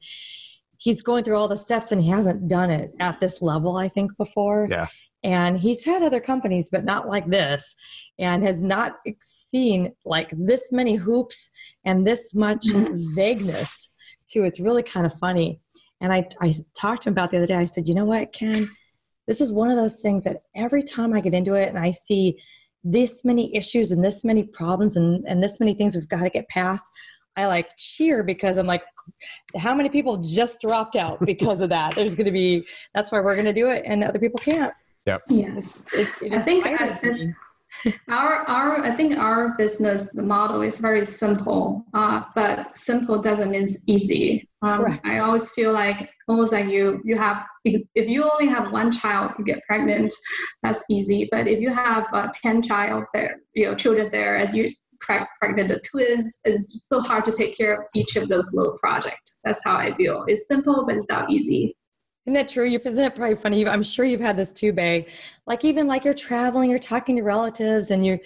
he's 0.78 1.02
going 1.02 1.24
through 1.24 1.36
all 1.36 1.48
the 1.48 1.58
steps, 1.58 1.92
and 1.92 2.00
he 2.00 2.12
hasn't 2.12 2.48
done 2.48 2.70
it 2.70 2.92
at 3.00 3.20
this 3.20 3.42
level, 3.42 3.78
I 3.78 3.90
think, 3.90 4.16
before. 4.18 4.68
Yeah 4.70 4.86
and 5.24 5.60
he's 5.60 5.84
had 5.84 6.02
other 6.02 6.20
companies 6.20 6.70
but 6.72 6.86
not 6.86 7.08
like 7.08 7.26
this 7.26 7.76
and 8.20 8.44
has 8.44 8.62
not 8.62 8.98
seen 9.22 9.94
like 10.06 10.32
this 10.38 10.72
many 10.72 10.96
hoops 10.96 11.50
and 11.86 12.06
this 12.06 12.34
much 12.34 12.66
mm-hmm. 12.68 12.96
vagueness 13.16 13.90
too 14.28 14.44
it's 14.44 14.60
really 14.60 14.84
kind 14.84 15.06
of 15.06 15.14
funny. 15.14 15.60
And 16.02 16.14
I, 16.14 16.26
I 16.40 16.54
talked 16.78 17.04
to 17.04 17.10
him 17.10 17.14
about 17.14 17.30
the 17.30 17.38
other 17.38 17.48
day. 17.48 17.56
I 17.56 17.66
said 17.66 17.88
you 17.88 17.96
know 17.96 18.06
what 18.06 18.32
ken? 18.32 18.70
This 19.28 19.42
is 19.42 19.52
one 19.52 19.70
of 19.70 19.76
those 19.76 20.00
things 20.00 20.24
that 20.24 20.44
every 20.56 20.82
time 20.82 21.14
i 21.14 21.22
get 21.22 21.34
into 21.36 21.54
it 21.54 21.70
and 21.70 21.78
i 21.78 21.92
see 21.92 22.40
this 22.84 23.24
many 23.26 23.56
issues 23.56 23.92
and 23.92 24.04
this 24.04 24.24
many 24.24 24.44
problems 24.44 24.96
and, 24.96 25.24
and 25.28 25.44
this 25.44 25.60
many 25.60 25.74
things 25.74 25.96
we've 25.96 26.08
got 26.08 26.24
to 26.24 26.30
get 26.30 26.48
past 26.48 26.90
i 27.36 27.46
like 27.46 27.70
cheer 27.78 28.24
because 28.24 28.58
i'm 28.58 28.66
like 28.66 28.82
how 29.58 29.76
many 29.76 29.90
people 29.90 30.18
just 30.18 30.62
dropped 30.62 30.96
out 30.96 31.24
because 31.26 31.62
of 31.62 31.70
that? 31.70 31.96
There's 31.96 32.16
going 32.16 32.26
to 32.26 32.32
be 32.32 32.66
that's 32.94 33.12
why 33.12 33.20
we're 33.20 33.36
going 33.36 33.46
to 33.46 33.54
do 33.54 33.70
it 33.70 33.84
and 33.86 34.04
other 34.04 34.20
people 34.20 34.40
can't 34.40 34.74
Yep. 35.10 35.22
Yes. 35.30 35.92
It, 35.94 36.08
it 36.22 36.34
I 36.34 36.42
think 36.42 36.66
I, 36.68 37.34
our 38.10 38.34
our 38.48 38.80
I 38.82 38.92
think 38.92 39.18
our 39.18 39.56
business 39.58 40.12
the 40.12 40.22
model 40.22 40.62
is 40.62 40.78
very 40.80 41.04
simple, 41.06 41.84
uh, 41.96 42.24
but 42.36 42.78
simple 42.78 43.20
doesn't 43.20 43.50
mean 43.50 43.68
easy. 43.88 44.48
Um, 44.62 45.00
I 45.04 45.20
always 45.20 45.50
feel 45.52 45.72
like 45.72 46.12
almost 46.28 46.54
like 46.54 46.68
you 46.68 47.02
you 47.04 47.18
have 47.18 47.44
if, 47.64 47.82
if 47.96 48.08
you 48.08 48.30
only 48.30 48.48
have 48.48 48.72
one 48.72 48.92
child, 48.92 49.32
you 49.40 49.46
get 49.46 49.64
pregnant, 49.64 50.14
that's 50.62 50.84
easy. 50.92 51.28
But 51.32 51.48
if 51.48 51.60
you 51.60 51.70
have 51.70 52.06
uh, 52.14 52.28
ten 52.34 52.62
child 52.62 53.06
there, 53.14 53.38
you 53.56 53.66
know, 53.66 53.76
children 53.76 54.10
there, 54.12 54.36
and 54.36 54.54
you 54.56 54.68
pregnant 55.00 55.70
the 55.70 55.82
twins, 55.90 56.42
it's 56.46 56.88
so 56.88 57.00
hard 57.00 57.24
to 57.26 57.32
take 57.32 57.58
care 57.58 57.74
of 57.74 57.86
each 57.96 58.16
of 58.16 58.28
those 58.28 58.54
little 58.54 58.78
projects. 58.78 59.40
That's 59.44 59.64
how 59.64 59.76
I 59.78 59.96
feel. 59.96 60.26
It's 60.28 60.48
simple, 60.48 60.86
but 60.86 60.96
it's 60.98 61.10
not 61.10 61.32
easy. 61.32 61.76
Isn't 62.30 62.46
that 62.46 62.50
true? 62.50 62.66
You 62.66 62.78
present 62.78 63.08
it 63.08 63.16
probably 63.16 63.36
funny. 63.36 63.68
I'm 63.68 63.82
sure 63.82 64.06
you've 64.06 64.22
had 64.22 64.38
this 64.38 64.52
too, 64.52 64.72
Bay. 64.72 65.08
Like 65.48 65.66
even 65.66 65.88
like 65.88 66.06
you're 66.06 66.14
traveling, 66.14 66.70
you're 66.70 66.78
talking 66.78 67.16
to 67.16 67.24
relatives, 67.24 67.90
and 67.90 68.06
you 68.06 68.20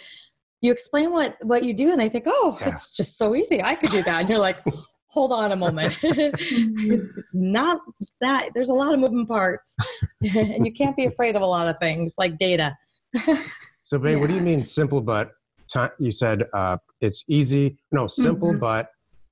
you 0.60 0.74
explain 0.74 1.13
what 1.13 1.38
what 1.42 1.63
you 1.63 1.74
do, 1.74 1.92
and 1.92 2.02
they 2.02 2.10
think, 2.10 2.26
oh, 2.28 2.58
yeah. 2.60 2.68
it's 2.68 2.98
just 2.98 3.18
so 3.18 3.34
easy. 3.34 3.63
I 3.63 3.76
could 3.76 3.92
do 3.92 4.04
that, 4.04 4.20
and 4.20 4.30
you're 4.30 4.39
like, 4.39 4.62
hold 5.08 5.32
on 5.32 5.54
a 5.54 5.56
moment. 5.56 5.98
it's 6.04 7.34
not 7.34 7.80
that. 8.20 8.50
There's 8.54 8.68
a 8.68 8.74
lot 8.74 8.94
of 8.94 9.00
moving 9.00 9.26
parts, 9.26 9.74
and 10.22 10.66
you 10.66 10.74
can't 10.74 10.98
be 10.98 11.06
afraid 11.06 11.38
of 11.38 11.42
a 11.42 11.46
lot 11.46 11.70
of 11.70 11.78
things 11.80 12.12
like 12.18 12.38
data. 12.38 12.76
so, 13.80 14.00
Bay, 14.00 14.12
yeah. 14.12 14.16
what 14.18 14.28
do 14.28 14.36
you 14.36 14.42
mean 14.42 14.66
simple 14.66 15.00
but? 15.00 15.32
Time, 15.70 15.92
you 15.98 16.12
said 16.12 16.44
uh, 16.54 16.76
it's 17.00 17.24
easy. 17.30 17.78
No, 17.94 18.08
simple 18.08 18.50
mm-hmm. 18.50 18.60
but 18.60 18.89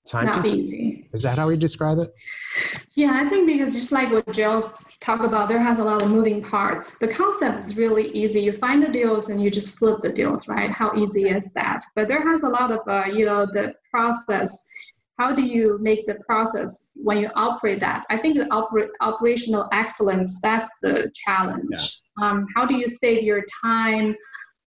time 0.07 0.27
not 0.27 0.45
easy. 0.45 1.00
Is 1.13 1.23
that 1.23 1.37
how 1.37 1.47
we 1.47 1.57
describe 1.57 1.97
it? 1.99 2.13
Yeah, 2.93 3.11
I 3.13 3.27
think 3.27 3.47
because 3.47 3.73
just 3.73 3.91
like 3.91 4.11
what 4.11 4.31
Joe's 4.31 4.65
talk 4.99 5.21
about, 5.21 5.49
there 5.49 5.59
has 5.59 5.79
a 5.79 5.83
lot 5.83 6.01
of 6.01 6.09
moving 6.09 6.41
parts. 6.41 6.97
The 6.99 7.07
concept 7.07 7.59
is 7.59 7.77
really 7.77 8.09
easy. 8.11 8.41
You 8.41 8.53
find 8.53 8.81
the 8.81 8.89
deals 8.89 9.29
and 9.29 9.41
you 9.41 9.49
just 9.51 9.77
flip 9.77 10.01
the 10.01 10.11
deals, 10.11 10.47
right? 10.47 10.71
How 10.71 10.95
easy 10.95 11.29
is 11.29 11.51
that? 11.53 11.81
But 11.95 12.07
there 12.07 12.25
has 12.29 12.43
a 12.43 12.49
lot 12.49 12.71
of, 12.71 12.79
uh, 12.87 13.05
you 13.11 13.25
know, 13.25 13.45
the 13.45 13.73
process, 13.89 14.65
how 15.17 15.33
do 15.33 15.43
you 15.43 15.77
make 15.81 16.05
the 16.07 16.15
process 16.27 16.91
when 16.95 17.19
you 17.19 17.29
operate 17.35 17.79
that? 17.81 18.05
I 18.09 18.17
think 18.17 18.37
the 18.37 18.45
oper- 18.45 18.89
operational 19.01 19.67
excellence 19.71 20.39
that's 20.41 20.71
the 20.81 21.11
challenge. 21.13 21.65
Yeah. 21.69 22.27
Um, 22.27 22.47
how 22.55 22.65
do 22.65 22.75
you 22.75 22.87
save 22.87 23.23
your 23.23 23.43
time? 23.63 24.15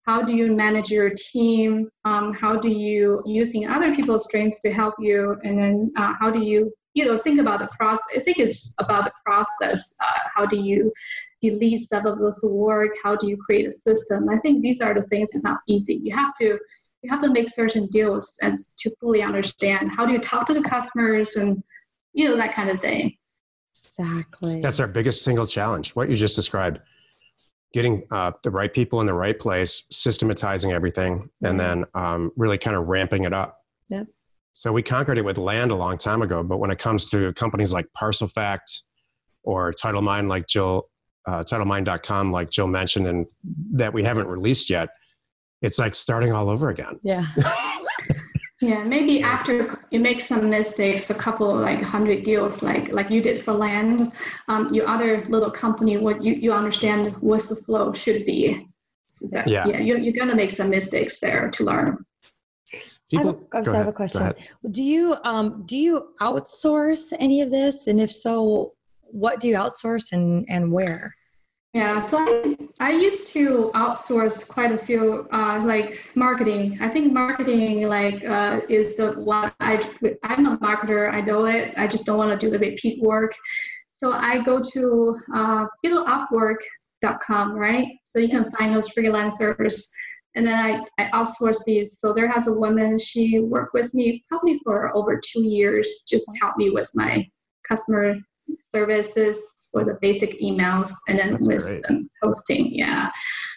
How 0.06 0.24
do 0.24 0.36
you 0.36 0.52
manage 0.54 0.90
your 0.90 1.12
team? 1.16 1.90
Um, 2.06 2.34
how 2.34 2.58
do 2.58 2.70
you 2.70 3.22
using 3.26 3.68
other 3.68 3.96
people's 3.96 4.26
strengths 4.26 4.60
to 4.62 4.72
help 4.72 4.96
you? 5.00 5.38
And 5.44 5.58
then 5.58 5.92
uh, 5.96 6.14
how 6.20 6.32
do 6.32 6.40
you 6.40 6.72
you 6.94 7.06
know 7.06 7.18
think 7.18 7.40
about 7.40 7.60
the 7.60 7.70
process? 7.78 8.04
I 8.16 8.20
think 8.20 8.38
it's 8.40 8.74
about 8.80 9.06
the 9.06 9.14
process. 9.26 9.96
Uh, 10.04 10.20
how 10.36 10.46
do 10.46 10.58
you 10.58 10.92
delete 11.42 11.80
some 11.82 12.06
of 12.06 12.20
this 12.20 12.44
work? 12.44 12.92
How 13.04 13.16
do 13.16 13.28
you 13.28 13.38
create 13.38 13.68
a 13.68 13.72
system? 13.72 14.28
I 14.30 14.38
think 14.40 14.62
these 14.62 14.82
are 14.82 14.94
the 14.94 15.04
things 15.04 15.32
that's 15.32 15.44
not 15.44 15.60
easy. 15.68 16.00
You 16.04 16.16
have 16.16 16.34
to 16.42 16.60
you 17.02 17.10
have 17.10 17.22
to 17.22 17.32
make 17.32 17.50
certain 17.50 17.88
deals 17.88 18.38
and 18.42 18.58
to 18.78 18.92
fully 19.00 19.22
understand 19.22 19.92
how 19.96 20.06
do 20.06 20.14
you 20.14 20.20
talk 20.20 20.46
to 20.46 20.54
the 20.54 20.62
customers 20.62 21.36
and 21.36 21.64
you 22.14 22.28
know 22.28 22.38
that 22.38 22.54
kind 22.56 22.70
of 22.70 22.80
thing 22.82 23.16
exactly 23.76 24.62
that's 24.62 24.80
our 24.80 24.88
biggest 24.88 25.24
single 25.24 25.48
challenge 25.48 25.92
what 25.96 26.10
you 26.10 26.16
just 26.16 26.36
described 26.36 26.80
getting 27.74 28.04
uh, 28.12 28.32
the 28.44 28.52
right 28.52 28.74
people 28.74 29.00
in 29.02 29.08
the 29.08 29.14
right 29.14 29.40
place 29.40 29.86
systematizing 29.92 30.72
everything 30.72 31.20
mm-hmm. 31.20 31.46
and 31.46 31.60
then 31.60 31.86
um, 31.94 32.32
really 32.36 32.58
kind 32.58 32.76
of 32.76 32.88
ramping 32.88 33.24
it 33.24 33.34
up 33.34 33.60
yep. 33.90 34.08
so 34.52 34.72
we 34.72 34.82
conquered 34.82 35.18
it 35.18 35.26
with 35.26 35.38
land 35.38 35.72
a 35.72 35.76
long 35.76 35.98
time 35.98 36.22
ago 36.22 36.44
but 36.44 36.58
when 36.58 36.72
it 36.72 36.80
comes 36.80 37.06
to 37.06 37.34
companies 37.34 37.72
like 37.72 37.88
parcelfact 37.98 38.82
or 39.44 39.72
TitleMine 39.72 40.30
like 40.30 40.48
jill 40.48 40.90
uh, 41.28 41.44
titlemine.com 41.44 42.32
like 42.32 42.50
jill 42.50 42.68
mentioned 42.68 43.08
and 43.08 43.26
that 43.74 43.94
we 43.94 44.04
haven't 44.04 44.28
released 44.28 44.70
yet 44.70 44.90
it's 45.62 45.78
like 45.78 45.96
starting 45.96 46.32
all 46.32 46.50
over 46.50 46.70
again. 46.70 47.00
Yeah. 47.04 47.26
yeah, 48.62 48.84
maybe 48.84 49.24
after 49.24 49.80
you 49.90 50.00
make 50.00 50.22
some 50.22 50.48
mistakes, 50.50 51.10
a 51.10 51.16
couple 51.16 51.54
like 51.54 51.82
hundred 51.82 52.24
deals, 52.24 52.62
like 52.62 52.92
like 52.92 53.10
you 53.10 53.22
did 53.22 53.44
for 53.44 53.54
land, 53.54 54.14
um, 54.48 54.72
your 54.72 54.88
other 54.88 55.26
little 55.30 55.50
company, 55.50 55.98
what 55.98 56.22
you 56.22 56.36
you 56.36 56.54
understand 56.54 57.16
what 57.22 57.42
the 57.50 57.56
flow 57.56 57.92
should 57.92 58.24
be. 58.24 58.68
So 59.08 59.28
that, 59.32 59.48
yeah, 59.48 59.68
yeah, 59.68 59.80
you, 59.80 59.98
you're 59.98 60.14
gonna 60.14 60.36
make 60.36 60.52
some 60.52 60.70
mistakes 60.70 61.20
there 61.20 61.50
to 61.50 61.64
learn. 61.64 62.06
People, 63.10 63.48
I, 63.52 63.58
have, 63.58 63.68
I 63.68 63.78
have 63.78 63.88
a 63.88 63.94
question. 63.94 64.32
Do 64.70 64.84
you 64.84 65.16
um, 65.24 65.64
do 65.66 65.76
you 65.76 66.10
outsource 66.22 67.12
any 67.20 67.42
of 67.42 67.50
this, 67.50 67.88
and 67.88 68.00
if 68.00 68.12
so, 68.12 68.74
what 69.02 69.40
do 69.40 69.48
you 69.48 69.56
outsource 69.56 70.12
and 70.12 70.46
and 70.50 70.72
where? 70.72 71.16
Yeah, 71.74 72.00
so 72.00 72.18
I, 72.18 72.58
I 72.82 72.92
used 72.92 73.28
to 73.28 73.72
outsource 73.76 74.48
quite 74.48 74.74
a 74.74 74.78
few, 74.78 75.26
uh, 75.32 75.62
like 75.64 76.12
marketing. 76.16 76.78
I 76.82 76.90
think 76.90 77.14
marketing 77.14 77.88
like 77.88 78.26
uh, 78.26 78.60
is 78.68 78.98
the 78.98 79.14
one 79.14 79.54
I 79.62 79.82
I'm 80.24 80.48
a 80.48 80.58
marketer. 80.58 81.14
I 81.14 81.22
know 81.22 81.46
it. 81.46 81.74
I 81.78 81.88
just 81.88 82.06
don't 82.06 82.18
want 82.18 82.38
to 82.38 82.46
do 82.46 82.52
the 82.52 82.60
repeat 82.60 83.02
work. 83.02 83.34
So 83.88 84.12
I 84.12 84.44
go 84.44 84.60
to 84.74 85.18
uh, 85.34 85.66
you 85.82 85.92
know 85.92 86.04
Upwork.com, 86.04 87.54
right? 87.54 87.88
So 88.04 88.20
you 88.20 88.28
can 88.28 88.52
find 88.52 88.76
those 88.76 88.90
freelancers, 88.90 89.88
and 90.36 90.46
then 90.46 90.86
I, 90.98 91.04
I 91.06 91.10
outsource 91.12 91.64
these. 91.66 92.00
So 92.00 92.12
there 92.12 92.28
has 92.28 92.48
a 92.48 92.54
woman. 92.54 93.00
She 93.00 93.40
worked 93.40 93.74
with 93.74 93.94
me 93.94 94.26
probably 94.28 94.60
for 94.66 94.94
over 94.94 95.22
two 95.24 95.46
years, 95.46 96.04
just 96.10 96.26
help 96.42 96.58
me 96.58 96.70
with 96.70 96.92
my 96.96 97.26
customer 97.66 98.18
services 98.60 99.70
for 99.72 99.84
the 99.84 99.98
basic 100.02 100.40
emails 100.42 100.92
and 101.08 101.20
then 101.20 101.32
That's 101.34 101.48
with 101.48 101.82
hosting, 102.22 102.74
yeah, 102.74 103.10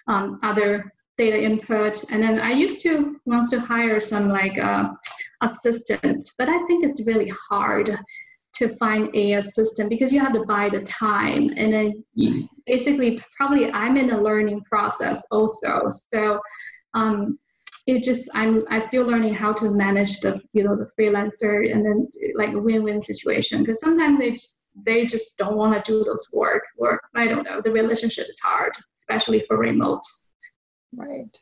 um, 0.09 0.39
other 0.43 0.93
data 1.17 1.43
input. 1.43 2.03
And 2.11 2.23
then 2.23 2.41
I 2.41 2.53
used 2.53 2.81
to 2.83 3.17
wants 3.25 3.51
to 3.51 3.61
hire 3.61 4.01
some 4.01 4.29
like 4.29 4.59
uh, 4.59 4.91
assistants, 5.43 6.35
but 6.39 6.49
I 6.49 6.59
think 6.67 6.85
it's 6.85 7.07
really 7.07 7.33
hard 7.49 7.91
to 8.55 8.69
find 8.77 9.15
a 9.15 9.35
assistant 9.35 9.91
because 9.91 10.13
you 10.13 10.21
have 10.21 10.33
to 10.33 10.45
buy 10.45 10.69
the 10.69 10.83
time 10.83 11.51
and 11.57 11.73
then 11.73 12.05
you, 12.15 12.49
basically 12.67 13.21
probably 13.37 13.71
I'm 13.73 13.97
in 13.97 14.11
a 14.11 14.21
learning 14.21 14.63
process 14.63 15.27
also. 15.31 15.89
So 16.13 16.41
um, 16.95 17.39
it 17.87 18.03
just 18.03 18.31
I'm 18.35 18.65
I 18.71 18.79
still 18.79 19.07
learning 19.07 19.35
how 19.35 19.53
to 19.55 19.71
manage 19.71 20.21
the 20.21 20.41
you 20.53 20.65
know 20.65 20.77
the 20.77 20.89
freelancer 20.99 21.71
and 21.71 21.85
then 21.85 22.09
like 22.35 22.55
a 22.55 22.59
win-win 22.59 23.01
situation 23.01 23.61
because 23.61 23.81
sometimes 23.81 24.19
they 24.19 24.39
they 24.75 25.07
just 25.07 25.39
don't 25.39 25.57
want 25.57 25.73
to 25.73 25.91
do 25.91 26.05
those 26.05 26.29
work 26.33 26.65
or 26.79 27.01
i 27.15 27.27
don't 27.27 27.45
know 27.45 27.61
the 27.63 27.71
relationship 27.71 28.29
is 28.29 28.41
hard 28.41 28.73
especially 28.97 29.45
for 29.47 29.59
remote. 29.59 30.03
Right. 30.97 31.37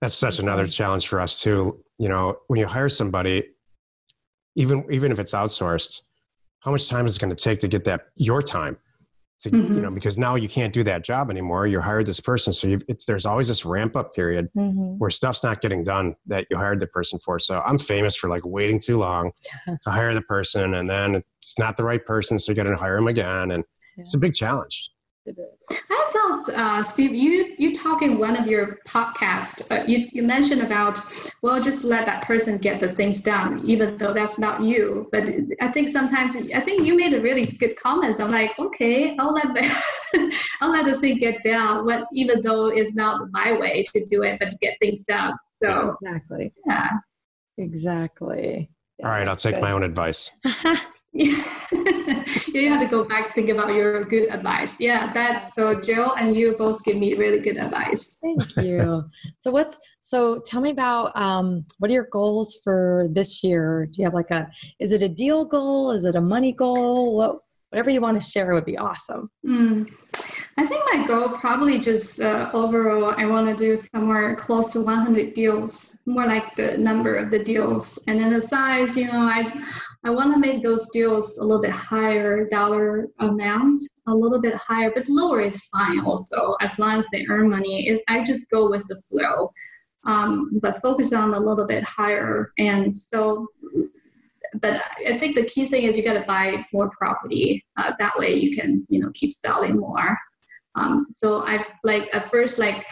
That's 0.00 0.14
such 0.14 0.38
another 0.38 0.66
challenge 0.66 1.08
for 1.08 1.20
us 1.20 1.40
too 1.40 1.84
you 1.98 2.08
know 2.08 2.38
when 2.48 2.60
you 2.60 2.66
hire 2.66 2.88
somebody 2.88 3.44
even 4.54 4.84
even 4.90 5.12
if 5.12 5.18
it's 5.18 5.32
outsourced 5.32 6.02
how 6.60 6.70
much 6.70 6.88
time 6.88 7.06
is 7.06 7.16
it 7.16 7.20
going 7.20 7.34
to 7.34 7.36
take 7.36 7.60
to 7.60 7.68
get 7.68 7.84
that 7.84 8.08
your 8.16 8.42
time 8.42 8.78
to 9.38 9.50
mm-hmm. 9.50 9.74
you 9.74 9.80
know 9.80 9.90
because 9.90 10.16
now 10.16 10.34
you 10.34 10.48
can't 10.48 10.72
do 10.72 10.82
that 10.82 11.04
job 11.04 11.30
anymore 11.30 11.66
you 11.66 11.80
hired 11.80 12.06
this 12.06 12.20
person 12.20 12.52
so 12.52 12.78
it's 12.88 13.04
there's 13.04 13.26
always 13.26 13.48
this 13.48 13.64
ramp 13.64 13.96
up 13.96 14.14
period 14.14 14.48
mm-hmm. 14.56 14.98
where 14.98 15.10
stuff's 15.10 15.42
not 15.42 15.60
getting 15.60 15.82
done 15.82 16.14
that 16.26 16.46
you 16.50 16.56
hired 16.56 16.80
the 16.80 16.86
person 16.86 17.18
for 17.18 17.38
so 17.38 17.60
i'm 17.66 17.78
famous 17.78 18.16
for 18.16 18.28
like 18.28 18.44
waiting 18.44 18.78
too 18.78 18.96
long 18.96 19.30
to 19.82 19.90
hire 19.90 20.14
the 20.14 20.22
person 20.22 20.74
and 20.74 20.88
then 20.88 21.22
it's 21.38 21.58
not 21.58 21.76
the 21.76 21.84
right 21.84 22.04
person 22.06 22.38
so 22.38 22.50
you 22.52 22.56
got 22.56 22.64
to 22.64 22.76
hire 22.76 22.96
them 22.96 23.08
again 23.08 23.50
and 23.50 23.64
yeah. 23.96 24.02
it's 24.02 24.14
a 24.14 24.18
big 24.18 24.34
challenge 24.34 24.90
I 25.90 26.10
felt, 26.12 26.48
uh, 26.50 26.82
Steve, 26.82 27.14
you 27.14 27.54
you 27.58 27.74
talk 27.74 28.02
in 28.02 28.18
one 28.18 28.36
of 28.36 28.46
your 28.46 28.78
podcasts. 28.86 29.68
Uh, 29.70 29.84
you 29.86 30.08
you 30.12 30.22
mentioned 30.22 30.62
about 30.62 31.00
well, 31.42 31.60
just 31.60 31.84
let 31.84 32.06
that 32.06 32.22
person 32.22 32.58
get 32.58 32.80
the 32.80 32.92
things 32.92 33.20
done, 33.20 33.62
even 33.64 33.96
though 33.96 34.12
that's 34.12 34.38
not 34.38 34.60
you. 34.60 35.08
But 35.10 35.28
I 35.60 35.68
think 35.68 35.88
sometimes 35.88 36.36
I 36.54 36.60
think 36.60 36.86
you 36.86 36.96
made 36.96 37.14
a 37.14 37.20
really 37.20 37.46
good 37.46 37.76
comments. 37.76 38.20
I'm 38.20 38.30
like, 38.30 38.52
okay, 38.58 39.16
I'll 39.18 39.32
let 39.32 39.54
the 39.54 40.32
I'll 40.60 40.70
let 40.70 40.86
the 40.86 40.98
thing 41.00 41.18
get 41.18 41.42
done, 41.42 41.86
but 41.86 42.04
even 42.12 42.40
though 42.42 42.66
it's 42.68 42.94
not 42.94 43.30
my 43.32 43.52
way 43.58 43.84
to 43.94 44.04
do 44.06 44.22
it, 44.22 44.38
but 44.38 44.50
to 44.50 44.56
get 44.60 44.76
things 44.80 45.04
done. 45.04 45.34
So 45.52 45.94
exactly, 46.00 46.52
yeah, 46.66 46.90
exactly. 47.58 48.70
All 49.02 49.10
right, 49.10 49.28
I'll 49.28 49.36
take 49.36 49.56
good. 49.56 49.62
my 49.62 49.72
own 49.72 49.82
advice. 49.82 50.30
you 52.54 52.68
have 52.68 52.80
to 52.80 52.88
go 52.88 53.04
back 53.04 53.32
think 53.34 53.48
about 53.48 53.72
your 53.74 54.04
good 54.04 54.28
advice. 54.30 54.80
Yeah 54.80 55.12
that 55.12 55.52
so 55.52 55.80
jill 55.80 56.12
and 56.14 56.36
you 56.36 56.54
both 56.56 56.84
give 56.84 56.96
me 56.96 57.14
really 57.14 57.40
good 57.40 57.56
advice. 57.56 58.18
Thank 58.22 58.56
you. 58.58 59.04
So 59.38 59.50
what's 59.50 59.78
so 60.00 60.40
tell 60.44 60.60
me 60.60 60.70
about 60.70 61.16
um, 61.16 61.64
what 61.78 61.90
are 61.90 61.94
your 61.94 62.08
goals 62.10 62.58
for 62.64 63.06
this 63.12 63.44
year? 63.44 63.86
Do 63.86 64.00
you 64.00 64.04
have 64.04 64.14
like 64.14 64.30
a 64.30 64.48
is 64.80 64.92
it 64.92 65.02
a 65.02 65.08
deal 65.08 65.44
goal? 65.44 65.92
Is 65.92 66.04
it 66.04 66.16
a 66.16 66.20
money 66.20 66.52
goal? 66.52 67.16
What 67.16 67.38
whatever 67.70 67.90
you 67.90 68.00
want 68.00 68.20
to 68.20 68.24
share 68.24 68.52
would 68.54 68.64
be 68.64 68.78
awesome. 68.78 69.30
Mm. 69.44 69.90
I 70.58 70.64
think 70.64 70.84
my 70.90 71.06
goal 71.06 71.36
probably 71.38 71.78
just 71.78 72.18
uh, 72.18 72.50
overall, 72.54 73.14
I 73.18 73.26
want 73.26 73.46
to 73.46 73.54
do 73.54 73.76
somewhere 73.76 74.34
close 74.36 74.72
to 74.72 74.80
100 74.80 75.34
deals, 75.34 76.00
more 76.06 76.24
like 76.26 76.56
the 76.56 76.78
number 76.78 77.14
of 77.16 77.30
the 77.30 77.44
deals, 77.44 78.02
and 78.08 78.18
then 78.18 78.32
the 78.32 78.40
size. 78.40 78.96
You 78.96 79.06
know, 79.08 79.18
I 79.18 79.52
I 80.04 80.10
want 80.10 80.32
to 80.32 80.40
make 80.40 80.62
those 80.62 80.88
deals 80.90 81.36
a 81.36 81.44
little 81.44 81.60
bit 81.60 81.72
higher 81.72 82.48
dollar 82.48 83.08
amount, 83.18 83.82
a 84.06 84.14
little 84.14 84.40
bit 84.40 84.54
higher, 84.54 84.90
but 84.94 85.08
lower 85.08 85.42
is 85.42 85.62
fine 85.64 86.00
also, 86.00 86.54
as 86.62 86.78
long 86.78 86.98
as 86.98 87.10
they 87.10 87.26
earn 87.28 87.50
money. 87.50 87.88
It, 87.88 88.02
I 88.08 88.24
just 88.24 88.48
go 88.50 88.70
with 88.70 88.86
the 88.88 89.00
flow, 89.10 89.52
um, 90.04 90.58
but 90.62 90.80
focus 90.80 91.12
on 91.12 91.34
a 91.34 91.38
little 91.38 91.66
bit 91.66 91.84
higher. 91.84 92.52
And 92.58 92.96
so, 92.96 93.46
but 94.62 94.80
I 95.06 95.18
think 95.18 95.34
the 95.34 95.44
key 95.44 95.66
thing 95.66 95.82
is 95.82 95.98
you 95.98 96.02
got 96.04 96.14
to 96.14 96.24
buy 96.26 96.64
more 96.72 96.90
property. 96.96 97.62
Uh, 97.76 97.92
that 97.98 98.16
way 98.16 98.36
you 98.36 98.56
can, 98.56 98.86
you 98.88 99.00
know, 99.00 99.10
keep 99.12 99.34
selling 99.34 99.76
more. 99.76 100.16
Um, 100.76 101.06
so 101.10 101.42
I 101.42 101.64
like 101.82 102.14
at 102.14 102.30
first 102.30 102.58
like 102.58 102.84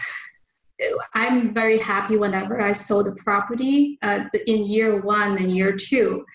I'm 1.13 1.53
very 1.53 1.77
happy 1.77 2.17
whenever 2.17 2.59
I 2.59 2.73
sold 2.73 3.05
the 3.05 3.15
property 3.15 3.97
uh, 4.01 4.25
in 4.47 4.65
year 4.65 5.01
one 5.01 5.37
and 5.37 5.55
year 5.55 5.73
two 5.73 6.25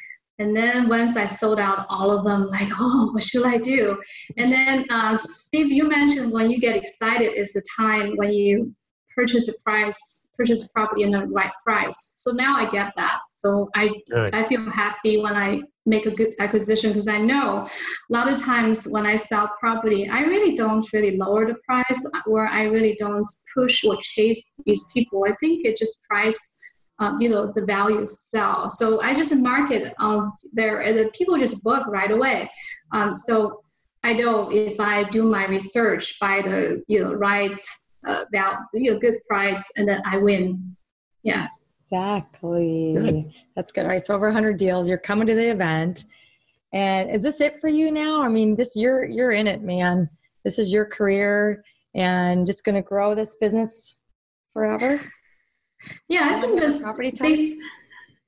and 0.40 0.56
then 0.56 0.88
once 0.88 1.16
I 1.16 1.26
sold 1.26 1.60
out 1.60 1.84
all 1.90 2.10
of 2.10 2.24
them, 2.24 2.48
like, 2.50 2.68
oh, 2.78 3.10
what 3.12 3.22
should 3.22 3.46
I 3.46 3.58
do? 3.58 4.00
And 4.38 4.50
then, 4.50 4.86
uh, 4.90 5.16
Steve, 5.18 5.70
you 5.70 5.86
mentioned 5.86 6.32
when 6.32 6.50
you 6.50 6.58
get 6.58 6.76
excited 6.76 7.34
is 7.34 7.52
the 7.52 7.62
time 7.78 8.16
when 8.16 8.32
you 8.32 8.74
purchase 9.14 9.48
a 9.48 9.62
price, 9.62 10.29
purchase 10.40 10.68
property 10.68 11.02
in 11.02 11.10
the 11.10 11.26
right 11.26 11.52
price. 11.64 12.14
So 12.16 12.32
now 12.32 12.56
I 12.56 12.70
get 12.70 12.92
that. 12.96 13.20
So 13.30 13.68
I, 13.74 13.90
good. 14.10 14.34
I 14.34 14.44
feel 14.44 14.70
happy 14.70 15.20
when 15.20 15.36
I 15.36 15.60
make 15.84 16.06
a 16.06 16.10
good 16.10 16.34
acquisition 16.38 16.92
because 16.92 17.08
I 17.08 17.18
know 17.18 17.66
a 17.66 18.12
lot 18.12 18.32
of 18.32 18.40
times 18.40 18.86
when 18.88 19.04
I 19.04 19.16
sell 19.16 19.50
property, 19.60 20.08
I 20.08 20.22
really 20.22 20.54
don't 20.54 20.86
really 20.94 21.18
lower 21.18 21.46
the 21.46 21.56
price 21.66 22.06
or 22.26 22.46
I 22.46 22.64
really 22.64 22.96
don't 22.98 23.28
push 23.54 23.84
or 23.84 23.98
chase 24.00 24.54
these 24.64 24.84
people. 24.94 25.24
I 25.28 25.34
think 25.40 25.66
it 25.66 25.76
just 25.76 26.06
price 26.08 26.56
um, 27.00 27.18
you 27.18 27.30
know 27.30 27.50
the 27.54 27.64
value 27.64 28.06
sell. 28.06 28.68
So 28.68 29.00
I 29.00 29.14
just 29.14 29.34
market 29.34 29.94
um, 29.98 30.34
there, 30.52 30.80
and 30.80 30.98
then 30.98 31.08
people 31.10 31.38
just 31.38 31.64
book 31.64 31.86
right 31.86 32.10
away. 32.10 32.50
Um, 32.92 33.10
so 33.16 33.62
I 34.04 34.12
know 34.12 34.50
if 34.52 34.78
I 34.78 35.04
do 35.04 35.22
my 35.24 35.46
research 35.46 36.18
by 36.20 36.42
the 36.42 36.82
you 36.88 37.02
know 37.02 37.14
right 37.14 37.58
value, 38.32 38.56
you 38.74 38.92
know, 38.92 38.98
good 38.98 39.16
price, 39.28 39.70
and 39.76 39.86
then 39.88 40.00
I 40.04 40.18
win. 40.18 40.76
Yeah. 41.22 41.46
Exactly. 41.92 42.94
Good. 42.96 43.32
That's 43.56 43.72
good. 43.72 43.84
All 43.84 43.90
right. 43.90 44.04
So 44.04 44.14
over 44.14 44.26
100 44.26 44.56
deals. 44.56 44.88
You're 44.88 44.98
coming 44.98 45.26
to 45.26 45.34
the 45.34 45.50
event, 45.50 46.04
and 46.72 47.10
is 47.10 47.22
this 47.22 47.40
it 47.40 47.60
for 47.60 47.68
you 47.68 47.90
now? 47.90 48.22
I 48.22 48.28
mean, 48.28 48.56
this 48.56 48.76
you're 48.76 49.04
you're 49.04 49.32
in 49.32 49.46
it, 49.46 49.62
man. 49.62 50.08
This 50.44 50.58
is 50.58 50.72
your 50.72 50.84
career, 50.86 51.62
and 51.94 52.46
just 52.46 52.64
going 52.64 52.76
to 52.76 52.82
grow 52.82 53.14
this 53.14 53.36
business 53.40 53.98
forever. 54.52 55.00
Yeah, 56.08 56.28
I 56.32 56.40
think 56.40 56.52
Other 56.58 56.60
this 56.66 56.80
property 56.80 57.10
they- 57.10 57.36
types. 57.36 57.56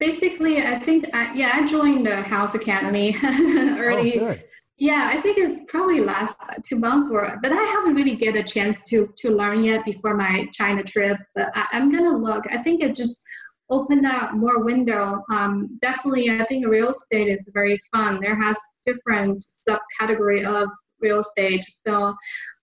basically, 0.01 0.63
I 0.63 0.79
think, 0.79 1.07
I, 1.15 1.33
yeah, 1.35 1.53
I 1.55 1.67
joined 1.67 2.07
the 2.07 2.17
House 2.17 2.55
Academy 2.55 3.15
early. 3.25 4.19
Oh, 4.21 4.27
good. 4.35 4.45
Yeah, 4.83 5.11
I 5.13 5.21
think 5.21 5.39
it's 5.39 5.71
probably 5.71 6.01
last 6.01 6.41
two 6.65 6.77
months 6.77 7.09
or, 7.09 7.39
but 7.41 7.53
I 7.53 7.63
haven't 7.63 7.95
really 7.95 8.17
get 8.17 8.35
a 8.35 8.43
chance 8.43 8.83
to 8.89 9.15
to 9.19 9.31
learn 9.31 9.63
yet 9.63 9.85
before 9.85 10.17
my 10.17 10.49
China 10.53 10.83
trip. 10.83 11.19
But 11.37 11.53
I, 11.55 11.69
I'm 11.71 11.93
gonna 11.93 12.17
look. 12.17 12.47
I 12.51 12.61
think 12.61 12.83
it 12.83 12.97
just 12.97 13.23
opened 13.71 14.05
up 14.05 14.35
more 14.35 14.65
window. 14.65 15.23
Um, 15.31 15.79
definitely, 15.81 16.31
I 16.31 16.45
think 16.47 16.67
real 16.67 16.91
estate 16.91 17.29
is 17.29 17.49
very 17.55 17.81
fun. 17.93 18.19
There 18.21 18.35
has 18.35 18.59
different 18.85 19.45
subcategory 19.69 20.45
of 20.45 20.69
real 21.01 21.21
estate. 21.21 21.63
So, 21.63 22.17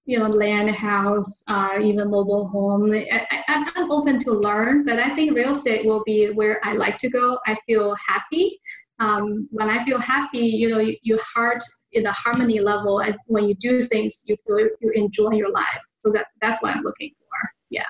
you 0.06 0.20
know, 0.20 0.28
land, 0.28 0.72
house, 0.76 1.46
uh, 1.48 1.78
even 1.82 2.12
mobile 2.12 2.50
home. 2.50 2.92
I, 2.92 3.44
I'm 3.48 3.90
open 3.90 4.20
to 4.26 4.32
learn, 4.34 4.84
but 4.84 5.00
I 5.00 5.16
think 5.16 5.38
real 5.38 5.56
estate 5.56 5.86
will 5.86 6.04
be 6.06 6.32
where 6.32 6.60
I 6.66 6.74
like 6.74 6.98
to 6.98 7.10
go. 7.10 7.40
I 7.48 7.58
feel 7.66 7.96
happy 8.06 8.60
um, 9.00 9.48
when 9.52 9.70
I 9.70 9.84
feel 9.86 10.00
happy, 10.00 10.40
you 10.40 10.70
know, 10.70 10.80
you, 10.80 10.96
your 11.04 11.20
heart 11.36 11.62
in 11.94 12.04
the 12.04 12.12
harmony 12.12 12.60
level, 12.60 13.00
and 13.00 13.16
when 13.26 13.48
you 13.48 13.56
do 13.56 13.88
things, 13.88 14.24
you 14.26 14.36
feel 14.46 14.60
you 14.82 14.92
enjoy 14.96 15.32
your 15.32 15.52
life. 15.52 15.82
So 16.06 16.12
that 16.14 16.28
that's 16.42 16.62
what 16.62 16.76
I'm 16.76 16.84
looking 16.84 17.12
for. 17.20 17.50
Yeah. 17.70 17.84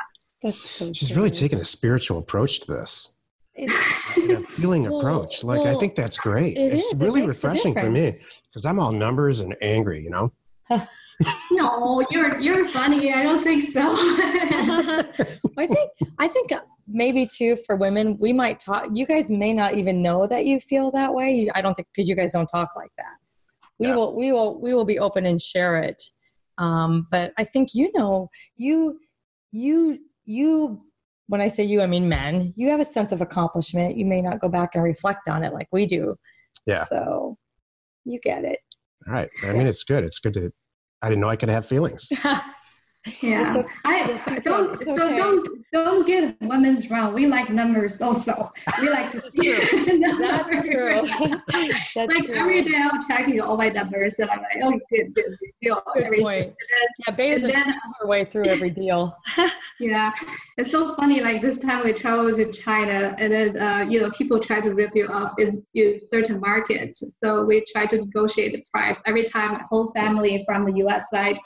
That's 0.44 0.70
so 0.70 0.94
She's 0.94 1.16
really 1.16 1.30
good. 1.30 1.38
taking 1.40 1.60
a 1.60 1.66
spiritual 1.66 2.18
approach 2.20 2.62
to 2.62 2.68
this. 2.72 3.12
It's- 3.56 3.76
a 4.30 4.42
feeling 4.42 4.84
Well, 4.90 5.00
approach. 5.00 5.44
Like 5.44 5.62
I 5.68 5.76
think 5.76 5.96
that's 5.96 6.18
great. 6.18 6.56
it 6.58 6.62
it's 6.74 6.94
is. 6.94 7.00
Really 7.00 7.22
makes 7.22 7.44
a 7.44 7.48
refreshing 7.48 7.74
for 7.74 7.90
me 7.90 8.14
because 8.48 8.66
I'm 8.66 8.80
all 8.80 8.92
numbers 8.92 9.42
and 9.42 9.56
angry. 9.62 10.02
You 10.02 10.10
know. 10.12 10.32
No, 11.52 12.06
you're 12.12 12.40
you're 12.40 12.68
funny. 12.70 13.14
I 13.14 13.24
don't 13.24 13.42
think 13.42 13.64
so. 13.64 13.82
I 15.58 15.68
think 15.68 15.90
I 16.18 16.28
think 16.28 16.52
maybe 16.88 17.28
too 17.28 17.58
for 17.66 17.76
women 17.76 18.18
we 18.20 18.32
might 18.32 18.60
talk. 18.60 18.86
You 18.94 19.06
guys 19.06 19.30
may 19.30 19.54
not 19.54 19.74
even 19.76 20.02
know 20.02 20.28
that 20.28 20.46
you 20.46 20.60
feel 20.60 20.92
that 20.92 21.14
way. 21.14 21.50
I 21.54 21.62
don't 21.62 21.74
think 21.74 21.88
because 21.94 22.08
you 22.08 22.16
guys 22.16 22.32
don't 22.32 22.48
talk 22.48 22.70
like 22.76 22.92
that. 22.98 23.16
We 23.80 23.88
Yeah. 23.88 23.96
will 23.96 24.16
we 24.16 24.32
will 24.32 24.62
we 24.62 24.74
will 24.74 24.86
be 24.86 25.00
open 25.00 25.26
and 25.26 25.42
share 25.42 25.78
it. 25.78 26.02
Um, 26.58 27.08
but 27.12 27.34
I 27.38 27.44
think 27.44 27.70
you 27.74 27.92
know 27.94 28.30
you 28.56 29.00
you 29.52 30.00
you 30.26 30.80
when 31.28 31.42
I 31.42 31.48
say 31.50 31.64
you 31.64 31.82
I 31.82 31.88
mean 31.88 32.08
men. 32.08 32.54
You 32.56 32.70
have 32.70 32.80
a 32.80 32.86
sense 32.86 33.12
of 33.12 33.22
accomplishment. 33.22 33.98
You 33.98 34.06
may 34.06 34.22
not 34.22 34.40
go 34.40 34.48
back 34.48 34.76
and 34.76 34.84
reflect 34.84 35.28
on 35.28 35.44
it 35.44 35.54
like 35.54 35.68
we 35.72 35.86
do. 35.86 36.16
Yeah. 36.66 36.84
So 36.86 37.38
you 38.06 38.20
get 38.24 38.46
it. 38.46 38.60
All 39.08 39.14
right. 39.14 39.30
I 39.44 39.54
mean, 39.54 39.68
it's 39.68 39.84
good. 39.84 40.04
It's 40.04 40.20
good 40.20 40.34
to. 40.36 40.52
I 41.02 41.10
didn't 41.10 41.22
know 41.22 41.30
I 41.30 41.36
could 41.36 41.50
have 41.50 41.66
feelings. 41.66 42.10
yeah. 43.22 43.58
Okay. 43.58 43.68
I 43.86 44.40
don't 44.44 44.78
so 44.78 44.94
okay. 44.94 45.18
don't 45.18 45.66
don't 45.72 46.08
get 46.08 46.36
women's 46.42 46.90
wrong. 46.90 47.14
We 47.14 47.28
like 47.28 47.50
numbers 47.50 48.02
also. 48.02 48.52
We 48.82 48.90
like 48.90 49.10
to 49.12 49.22
see 49.22 49.54
That's 50.20 50.66
true. 50.66 51.08
That's 51.48 51.96
like 51.96 52.26
true. 52.26 52.36
every 52.36 52.64
day 52.64 52.76
I'm 52.76 53.02
checking 53.08 53.40
all 53.42 53.58
my 53.58 53.70
numbers 53.70 54.20
and 54.20 54.30
I'm 54.30 54.40
like, 54.40 54.60
oh 54.64 54.72
good, 54.90 55.14
good, 55.14 55.26
good 55.26 55.52
deal. 55.62 55.84
Good 55.94 56.04
everything. 56.04 56.26
point. 56.26 56.56
Yeah, 57.08 57.14
And 57.14 57.20
is 57.20 57.42
then 57.44 57.74
her 58.00 58.08
way 58.08 58.26
through 58.26 58.46
every 58.46 58.70
deal. 58.70 59.16
Yeah, 59.80 60.12
it's 60.58 60.72
so 60.72 60.96
funny. 60.96 61.22
Like 61.22 61.42
this 61.42 61.60
time 61.60 61.84
we 61.84 61.94
traveled 61.94 62.36
to 62.36 62.52
China, 62.52 63.16
and 63.18 63.32
then 63.32 63.58
uh, 63.58 63.86
you 63.88 64.02
know 64.02 64.10
people 64.12 64.40
try 64.40 64.60
to 64.62 64.74
rip 64.74 64.96
you 64.96 65.08
off 65.08 65.34
in, 65.40 65.52
in 65.74 66.00
certain 66.00 66.40
markets. 66.40 67.20
So 67.20 67.44
we 67.44 67.64
try 67.72 67.86
to 67.88 67.98
negotiate 67.98 68.54
the 68.54 68.64
price 68.74 69.02
every 69.06 69.24
time. 69.24 69.54
My 69.54 69.64
whole 69.70 69.92
family 69.94 70.44
from 70.48 70.66
the 70.66 70.78
U.S. 70.80 71.10
side, 71.10 71.40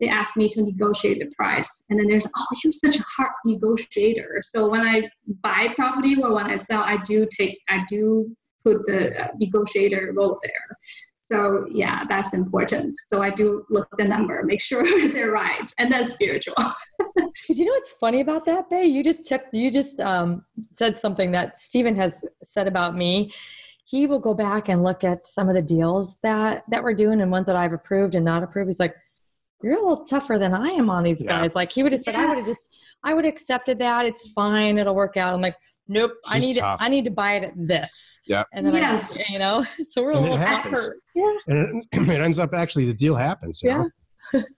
they 0.00 0.08
ask 0.08 0.36
me 0.36 0.48
to 0.50 0.62
negotiate 0.62 1.18
the 1.18 1.30
price, 1.36 1.84
and 1.88 1.98
then 1.98 2.08
there's 2.08 2.26
oh 2.26 2.56
you're 2.62 2.72
such 2.72 2.98
a 2.98 3.04
hard 3.16 3.32
negotiator. 3.44 4.40
So 4.42 4.68
when 4.68 4.82
I 4.82 5.08
buy 5.42 5.72
property 5.74 6.16
or 6.20 6.34
when 6.34 6.46
I 6.46 6.56
sell, 6.56 6.82
I 6.82 6.98
do 7.04 7.26
take 7.38 7.58
I 7.68 7.84
do 7.88 8.34
put 8.64 8.84
the 8.86 9.24
uh, 9.24 9.28
negotiator 9.38 10.12
role 10.16 10.38
there. 10.42 10.78
So 11.20 11.64
yeah, 11.70 12.04
that's 12.08 12.34
important. 12.34 12.94
So 13.08 13.22
I 13.22 13.30
do 13.30 13.64
look 13.70 13.88
the 13.96 14.04
number, 14.04 14.42
make 14.42 14.60
sure 14.60 14.84
they're 15.12 15.30
right, 15.30 15.72
and 15.78 15.92
then 15.92 16.04
spiritual. 16.04 16.56
You 17.48 17.64
know 17.64 17.72
what's 17.72 17.90
funny 17.90 18.20
about 18.20 18.44
that, 18.46 18.70
Bay? 18.70 18.84
You 18.84 19.02
just 19.02 19.26
took 19.26 19.42
you 19.52 19.70
just 19.70 19.98
um, 20.00 20.44
said 20.66 20.98
something 20.98 21.32
that 21.32 21.58
Stephen 21.58 21.96
has 21.96 22.22
said 22.42 22.68
about 22.68 22.96
me. 22.96 23.32
He 23.84 24.06
will 24.06 24.20
go 24.20 24.34
back 24.34 24.68
and 24.68 24.84
look 24.84 25.04
at 25.04 25.26
some 25.26 25.48
of 25.48 25.54
the 25.54 25.62
deals 25.62 26.16
that 26.22 26.62
that 26.70 26.82
we're 26.82 26.94
doing 26.94 27.20
and 27.20 27.30
ones 27.30 27.46
that 27.48 27.56
I've 27.56 27.72
approved 27.72 28.14
and 28.14 28.24
not 28.24 28.42
approved. 28.42 28.68
He's 28.68 28.80
like, 28.80 28.94
"You're 29.62 29.74
a 29.78 29.80
little 29.82 30.04
tougher 30.04 30.38
than 30.38 30.52
I 30.54 30.68
am 30.68 30.90
on 30.90 31.02
these 31.04 31.22
Yeah. 31.22 31.40
guys." 31.40 31.54
Like 31.54 31.72
he 31.72 31.82
would 31.82 31.92
have 31.92 32.02
said, 32.02 32.14
"I 32.16 32.26
would 32.26 32.38
have 32.38 32.46
just, 32.46 32.76
I 33.02 33.14
would 33.14 33.24
have 33.24 33.32
accepted 33.32 33.78
that. 33.80 34.06
It's 34.06 34.32
fine. 34.32 34.78
It'll 34.78 34.94
work 34.94 35.16
out." 35.16 35.32
I'm 35.34 35.40
like, 35.40 35.56
"Nope. 35.88 36.12
I 36.26 36.38
need 36.38 36.56
tough. 36.56 36.80
I 36.82 36.88
need 36.88 37.04
to 37.04 37.10
buy 37.10 37.34
it 37.34 37.44
at 37.44 37.52
this." 37.56 38.20
Yeah. 38.26 38.44
And 38.52 38.66
then 38.66 38.74
Yes. 38.74 39.16
I, 39.16 39.24
you 39.32 39.38
know, 39.38 39.64
so 39.90 40.02
we're 40.02 40.12
a 40.12 40.16
And 40.16 40.26
it 40.26 40.30
little 40.32 40.46
tougher. 40.46 40.96
Yeah. 41.14 41.36
And 41.46 41.82
it, 41.92 42.08
it 42.08 42.20
ends 42.20 42.38
up 42.38 42.54
actually 42.54 42.86
the 42.86 42.94
deal 42.94 43.14
happens. 43.16 43.60
You 43.62 43.70
Yeah. 43.70 43.84
know? 44.32 44.44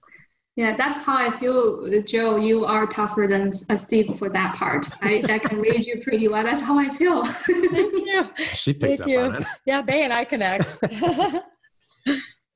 Yeah, 0.58 0.74
that's 0.74 0.96
how 1.04 1.14
I 1.14 1.36
feel, 1.38 1.86
Joe. 2.04 2.38
You 2.38 2.64
are 2.64 2.86
tougher 2.86 3.26
than 3.28 3.48
uh, 3.68 3.76
Steve 3.76 4.18
for 4.18 4.30
that 4.30 4.54
part. 4.56 4.88
I, 5.02 5.22
I 5.28 5.38
can 5.38 5.60
read 5.60 5.84
you 5.84 6.00
pretty 6.02 6.28
well. 6.28 6.42
That's 6.44 6.62
how 6.62 6.78
I 6.78 6.88
feel. 6.94 7.26
Thank 7.26 7.72
you. 8.06 8.30
She 8.54 8.72
picked 8.72 9.00
Thank 9.00 9.00
up 9.02 9.06
you. 9.08 9.20
on 9.20 9.34
it. 9.42 9.46
Yeah, 9.66 9.82
Bay 9.82 10.04
and 10.04 10.14
I 10.14 10.24
connect. 10.24 10.78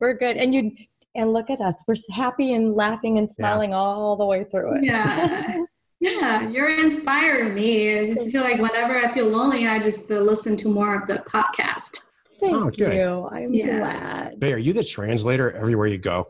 we're 0.00 0.14
good. 0.14 0.38
And 0.38 0.54
you 0.54 0.72
and 1.20 1.32
look 1.32 1.50
at 1.50 1.60
us. 1.60 1.84
We're 1.86 1.94
happy 2.12 2.54
and 2.54 2.74
laughing 2.74 3.18
and 3.18 3.30
smiling 3.30 3.74
all 3.74 4.16
the 4.16 4.24
way 4.24 4.44
through 4.44 4.76
it. 4.76 4.84
yeah. 4.84 5.64
Yeah, 6.02 6.48
you're 6.48 6.78
inspiring 6.78 7.52
me. 7.54 7.98
I 7.98 8.06
just 8.14 8.30
feel 8.30 8.40
like 8.40 8.58
whenever 8.58 8.96
I 8.96 9.12
feel 9.12 9.26
lonely, 9.28 9.68
I 9.68 9.78
just 9.78 10.10
uh, 10.10 10.14
listen 10.14 10.56
to 10.56 10.68
more 10.68 10.98
of 10.98 11.06
the 11.06 11.16
podcast. 11.28 12.10
Thank 12.40 12.56
Oh, 12.56 12.70
good. 12.70 12.96
you. 12.96 13.28
I'm 13.30 13.52
Yeah. 13.52 13.76
glad. 13.76 14.40
Bay, 14.40 14.54
are 14.54 14.58
you 14.58 14.72
the 14.72 14.82
translator 14.82 15.52
everywhere 15.52 15.88
you 15.88 15.98
go? 15.98 16.28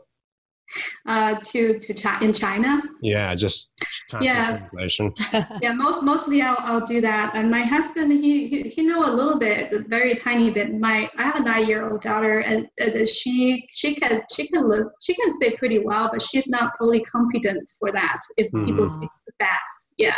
Uh, 1.05 1.35
to 1.43 1.77
to 1.79 1.93
Chi- 1.93 2.19
in 2.21 2.31
China. 2.31 2.81
Yeah, 3.01 3.33
just 3.35 3.71
constant 4.09 4.37
Yeah. 4.37 4.57
translation. 4.57 5.13
Yeah, 5.61 5.73
most 5.73 6.03
mostly 6.03 6.41
I'll, 6.41 6.57
I'll 6.59 6.85
do 6.85 7.01
that. 7.01 7.35
And 7.35 7.49
my 7.51 7.61
husband, 7.61 8.11
he, 8.11 8.47
he 8.47 8.63
he 8.63 8.81
know 8.83 9.03
a 9.05 9.11
little 9.11 9.37
bit, 9.39 9.71
a 9.71 9.79
very 9.79 10.15
tiny 10.15 10.49
bit. 10.51 10.73
My 10.79 11.09
I 11.17 11.23
have 11.23 11.35
a 11.35 11.43
nine 11.43 11.67
year 11.67 11.89
old 11.89 12.01
daughter, 12.01 12.39
and, 12.39 12.67
and 12.79 13.07
she 13.07 13.67
she 13.71 13.95
can 13.95 14.21
she 14.33 14.47
can 14.47 14.67
live 14.69 14.87
she 15.01 15.13
can 15.15 15.31
say 15.39 15.55
pretty 15.57 15.79
well, 15.79 16.09
but 16.11 16.21
she's 16.21 16.47
not 16.47 16.71
totally 16.77 17.01
competent 17.03 17.69
for 17.79 17.91
that. 17.91 18.19
If 18.37 18.51
people 18.65 18.85
Mhm. 18.85 18.89
speak 18.89 19.09
fast, 19.39 19.93
yeah, 19.97 20.15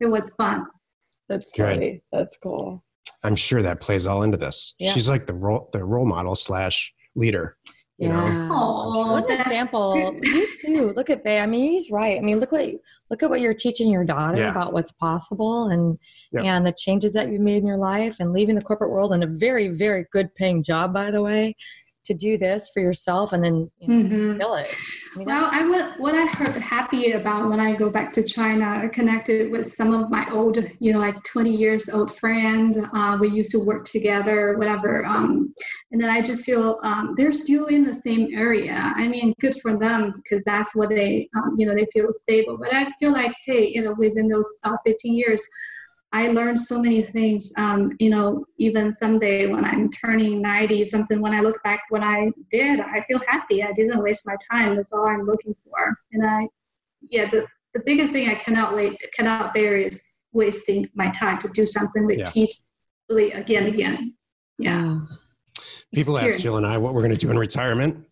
it 0.00 0.06
was 0.06 0.34
fun. 0.36 0.64
That's 1.28 1.50
Good. 1.52 1.74
funny. 1.74 2.02
That's 2.12 2.36
cool. 2.42 2.84
I'm 3.22 3.36
sure 3.36 3.62
that 3.62 3.80
plays 3.80 4.06
all 4.06 4.22
into 4.24 4.36
this. 4.36 4.74
Yeah. 4.78 4.92
She's 4.92 5.08
like 5.08 5.26
the 5.26 5.34
role 5.34 5.68
the 5.72 5.84
role 5.84 6.06
model 6.06 6.34
slash 6.34 6.92
leader. 7.14 7.56
You 7.98 8.08
know? 8.08 8.24
Yeah. 8.26 8.48
Oh, 8.50 9.12
What 9.12 9.22
an 9.24 9.28
that's- 9.28 9.46
example. 9.46 10.16
You 10.22 10.46
too. 10.60 10.92
Look 10.96 11.10
at 11.10 11.22
Bay. 11.22 11.40
I 11.40 11.46
mean, 11.46 11.70
he's 11.72 11.90
right. 11.90 12.18
I 12.18 12.20
mean, 12.20 12.40
look 12.40 12.50
what 12.52 12.68
look 13.10 13.22
at 13.22 13.30
what 13.30 13.40
you're 13.40 13.54
teaching 13.54 13.88
your 13.90 14.04
daughter 14.04 14.38
Yeah. 14.38 14.50
about 14.50 14.72
what's 14.72 14.92
possible 14.92 15.68
and 15.68 15.98
Yep. 16.32 16.44
and 16.44 16.66
the 16.66 16.72
changes 16.72 17.12
that 17.12 17.30
you've 17.30 17.42
made 17.42 17.58
in 17.58 17.66
your 17.66 17.76
life 17.78 18.16
and 18.18 18.32
leaving 18.32 18.54
the 18.54 18.62
corporate 18.62 18.90
world 18.90 19.12
and 19.12 19.22
a 19.22 19.26
very, 19.26 19.68
very 19.68 20.06
good 20.12 20.34
paying 20.34 20.62
job, 20.62 20.94
by 20.94 21.10
the 21.10 21.20
way, 21.22 21.54
to 22.04 22.14
do 22.14 22.36
this 22.36 22.70
for 22.72 22.80
yourself 22.80 23.32
and 23.32 23.42
then 23.42 23.70
you 23.80 23.88
know, 23.88 24.08
Mhm. 24.08 24.40
kill 24.40 24.54
it. 24.54 24.66
I 25.14 25.18
mean, 25.18 25.26
Well, 25.26 25.48
I 25.52 25.66
would, 25.66 26.00
what 26.00 26.14
I 26.14 26.24
heard 26.26 26.54
happy 26.56 27.12
about 27.12 27.50
when 27.50 27.60
I 27.60 27.74
go 27.74 27.90
back 27.90 28.12
to 28.14 28.22
China, 28.22 28.64
I 28.82 28.88
connected 28.88 29.52
with 29.52 29.66
some 29.66 29.92
of 29.92 30.10
my 30.10 30.26
old, 30.32 30.58
you 30.80 30.92
know, 30.92 30.98
like 30.98 31.22
20 31.24 31.54
years 31.54 31.88
old 31.90 32.16
friends. 32.16 32.78
Uh, 32.94 33.18
we 33.20 33.28
used 33.28 33.50
to 33.52 33.58
work 33.64 33.84
together, 33.84 34.56
whatever. 34.58 35.04
Um, 35.04 35.54
and 35.90 36.00
then 36.00 36.08
I 36.08 36.22
just 36.22 36.44
feel 36.44 36.80
um, 36.82 37.14
they're 37.16 37.32
still 37.32 37.66
in 37.66 37.84
the 37.84 37.92
same 37.94 38.28
area. 38.34 38.92
I 38.96 39.06
mean, 39.06 39.34
good 39.38 39.60
for 39.60 39.76
them 39.78 40.12
because 40.16 40.42
that's 40.44 40.74
what 40.74 40.88
they, 40.88 41.28
um, 41.36 41.56
you 41.58 41.66
know, 41.66 41.74
they 41.74 41.86
feel 41.92 42.08
stable. 42.12 42.56
But 42.56 42.72
I 42.72 42.90
feel 42.98 43.12
like, 43.12 43.34
hey, 43.44 43.68
you 43.68 43.82
know, 43.82 43.94
within 43.98 44.28
those 44.28 44.48
uh, 44.64 44.76
15 44.86 45.12
years, 45.12 45.46
I 46.14 46.28
learned 46.28 46.60
so 46.60 46.80
many 46.80 47.02
things. 47.02 47.52
Um, 47.56 47.92
you 47.98 48.10
know, 48.10 48.44
even 48.58 48.92
someday 48.92 49.46
when 49.46 49.64
I'm 49.64 49.88
turning 49.90 50.42
90 50.42 50.84
something, 50.84 51.22
when 51.22 51.32
I 51.32 51.40
look 51.40 51.62
back 51.62 51.80
what 51.88 52.02
I 52.02 52.30
did, 52.50 52.80
I 52.80 53.00
feel 53.08 53.18
happy. 53.26 53.62
I 53.62 53.72
didn't 53.72 54.02
waste 54.02 54.26
my 54.26 54.36
time. 54.50 54.76
That's 54.76 54.92
all 54.92 55.08
I'm 55.08 55.24
looking 55.24 55.54
for. 55.64 55.96
And 56.12 56.26
I, 56.26 56.48
yeah, 57.08 57.30
the, 57.30 57.46
the 57.72 57.80
biggest 57.86 58.12
thing 58.12 58.28
I 58.28 58.34
cannot 58.34 58.74
wait, 58.74 59.02
cannot 59.16 59.54
bear 59.54 59.78
is 59.78 60.02
wasting 60.32 60.86
my 60.94 61.08
time 61.10 61.38
to 61.40 61.48
do 61.48 61.66
something 61.66 62.08
Yeah. 62.10 62.26
repeatedly 62.26 63.32
again, 63.32 63.66
again. 63.66 64.14
Yeah. 64.58 65.00
People 65.94 66.18
ask 66.18 66.38
Jill 66.38 66.58
and 66.58 66.66
I 66.66 66.76
what 66.76 66.92
we're 66.92 67.02
going 67.02 67.12
to 67.12 67.16
do 67.16 67.30
in 67.30 67.38
retirement. 67.38 68.06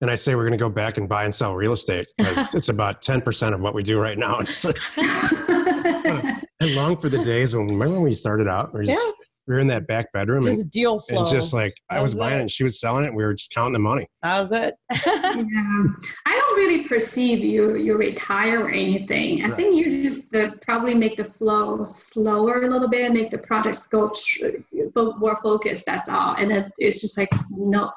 And 0.00 0.10
I 0.10 0.16
say 0.16 0.34
we're 0.34 0.42
going 0.42 0.52
to 0.52 0.58
go 0.58 0.68
back 0.68 0.98
and 0.98 1.08
buy 1.08 1.24
and 1.24 1.34
sell 1.34 1.54
real 1.54 1.72
estate 1.72 2.08
because 2.16 2.54
it's 2.54 2.68
about 2.68 3.00
10% 3.00 3.54
of 3.54 3.60
what 3.60 3.74
we 3.74 3.82
do 3.82 3.98
right 3.98 4.18
now. 4.18 4.40
And 6.60 6.68
it's 6.70 6.76
like, 6.76 6.84
I 6.84 6.86
long 6.88 6.96
for 6.96 7.08
the 7.08 7.22
days 7.24 7.54
when 7.54 7.66
remember 7.66 7.94
when 7.94 8.02
we 8.02 8.14
started 8.14 8.48
out. 8.48 8.72
We 8.72 8.80
were, 8.80 8.84
just, 8.84 9.04
Yeah. 9.06 9.12
we 9.46 9.54
were 9.54 9.60
in 9.60 9.66
that 9.68 9.86
back 9.86 10.12
bedroom 10.12 10.46
and, 10.46 10.56
just 10.56 10.70
deal 10.70 11.00
flow. 11.00 11.18
and 11.18 11.26
just 11.28 11.52
like 11.52 11.74
I 11.90 12.00
was 12.00 12.14
was 12.14 12.20
buying 12.20 12.34
it. 12.34 12.38
it 12.38 12.40
and 12.42 12.50
she 12.50 12.64
was 12.64 12.80
selling 12.80 13.04
it. 13.04 13.08
And 13.08 13.16
we 13.16 13.24
were 13.24 13.34
just 13.34 13.52
counting 13.52 13.72
the 13.74 13.78
money. 13.78 14.06
that 14.22 14.40
was 14.40 14.52
it. 14.52 14.74
yeah 15.06 15.84
i 16.26 16.32
don't 16.34 16.56
really 16.56 16.86
perceive 16.88 17.40
you 17.40 17.76
you 17.76 17.96
retire 17.96 18.64
or 18.66 18.70
anything 18.70 19.42
i 19.42 19.48
Right. 19.48 19.56
think 19.56 19.74
you 19.74 20.02
just 20.02 20.34
uh, 20.34 20.52
probably 20.62 20.94
make 20.94 21.16
the 21.16 21.24
flow 21.24 21.84
slower 21.84 22.62
a 22.62 22.70
little 22.70 22.88
bit 22.88 23.12
make 23.12 23.30
the 23.30 23.38
projects 23.38 23.86
go 23.88 24.10
tr- 24.14 24.46
more 25.18 25.36
focused 25.42 25.84
that's 25.86 26.08
all 26.08 26.34
and 26.36 26.50
then 26.50 26.70
it's 26.78 27.00
just 27.00 27.18
like 27.18 27.28
no 27.50 27.90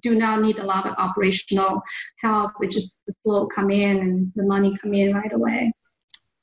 do 0.00 0.14
not 0.16 0.40
need 0.40 0.58
a 0.58 0.64
lot 0.64 0.86
of 0.86 0.94
operational 0.96 1.80
help 2.18 2.52
it 2.62 2.70
just 2.70 3.00
the 3.06 3.12
flow 3.22 3.46
come 3.46 3.70
in 3.70 3.98
and 3.98 4.32
the 4.36 4.42
money 4.42 4.74
come 4.80 4.94
in 4.94 5.14
right 5.14 5.32
away 5.32 5.70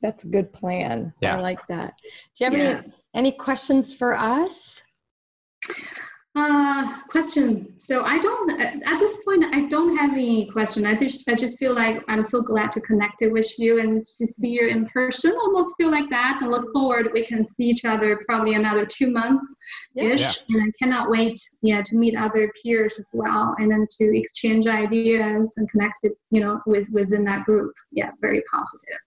That's 0.02 0.24
a 0.24 0.28
good 0.28 0.54
plan. 0.54 1.14
Yeah. 1.22 1.38
I 1.38 1.42
like 1.42 1.66
that. 1.68 1.94
Do 2.38 2.46
you 2.46 2.52
have 2.52 2.54
Yeah. 2.60 2.82
any 2.84 2.94
any 3.14 3.32
questions 3.32 3.94
for 3.94 4.18
us? 4.18 4.82
Uh, 6.36 7.02
question. 7.08 7.76
So 7.80 8.04
I 8.04 8.20
don't 8.20 8.62
at 8.62 8.76
at 8.86 9.00
this 9.00 9.18
point. 9.26 9.44
I 9.52 9.62
don't 9.70 9.98
have 9.98 10.12
any 10.12 10.46
question. 10.52 10.86
I 10.86 10.94
just 10.94 11.28
I 11.28 11.34
just 11.34 11.58
feel 11.58 11.74
like 11.74 12.04
I'm 12.08 12.22
so 12.22 12.44
glad 12.44 12.72
to 12.74 12.82
connect 12.82 13.24
it 13.24 13.32
with 13.32 13.52
you 13.58 13.80
and 13.80 14.04
to 14.04 14.28
see 14.28 14.50
you 14.50 14.68
in 14.68 14.86
person. 14.90 15.32
Almost 15.32 15.74
feel 15.78 15.90
like 15.90 16.12
that, 16.12 16.38
and 16.42 16.52
look 16.52 16.72
forward 16.74 17.10
we 17.12 17.26
can 17.26 17.44
see 17.44 17.64
each 17.64 17.86
other 17.86 18.22
probably 18.28 18.54
another 18.54 18.86
two 18.86 19.10
months 19.10 19.48
ish. 19.96 20.22
Yeah. 20.22 20.32
And 20.50 20.62
I 20.62 20.72
cannot 20.78 21.10
wait, 21.10 21.40
yeah, 21.64 21.82
to 21.82 21.96
meet 21.96 22.16
other 22.16 22.52
peers 22.62 23.00
as 23.00 23.10
well, 23.14 23.56
and 23.58 23.72
then 23.72 23.88
to 24.00 24.16
exchange 24.16 24.68
ideas 24.68 25.56
and 25.58 25.68
connect 25.72 26.02
it, 26.04 26.12
you 26.30 26.42
know, 26.42 26.62
with 26.68 26.88
within 26.94 27.24
that 27.26 27.46
group. 27.46 27.74
Yeah, 27.92 28.12
very 28.22 28.44
positive. 28.54 29.00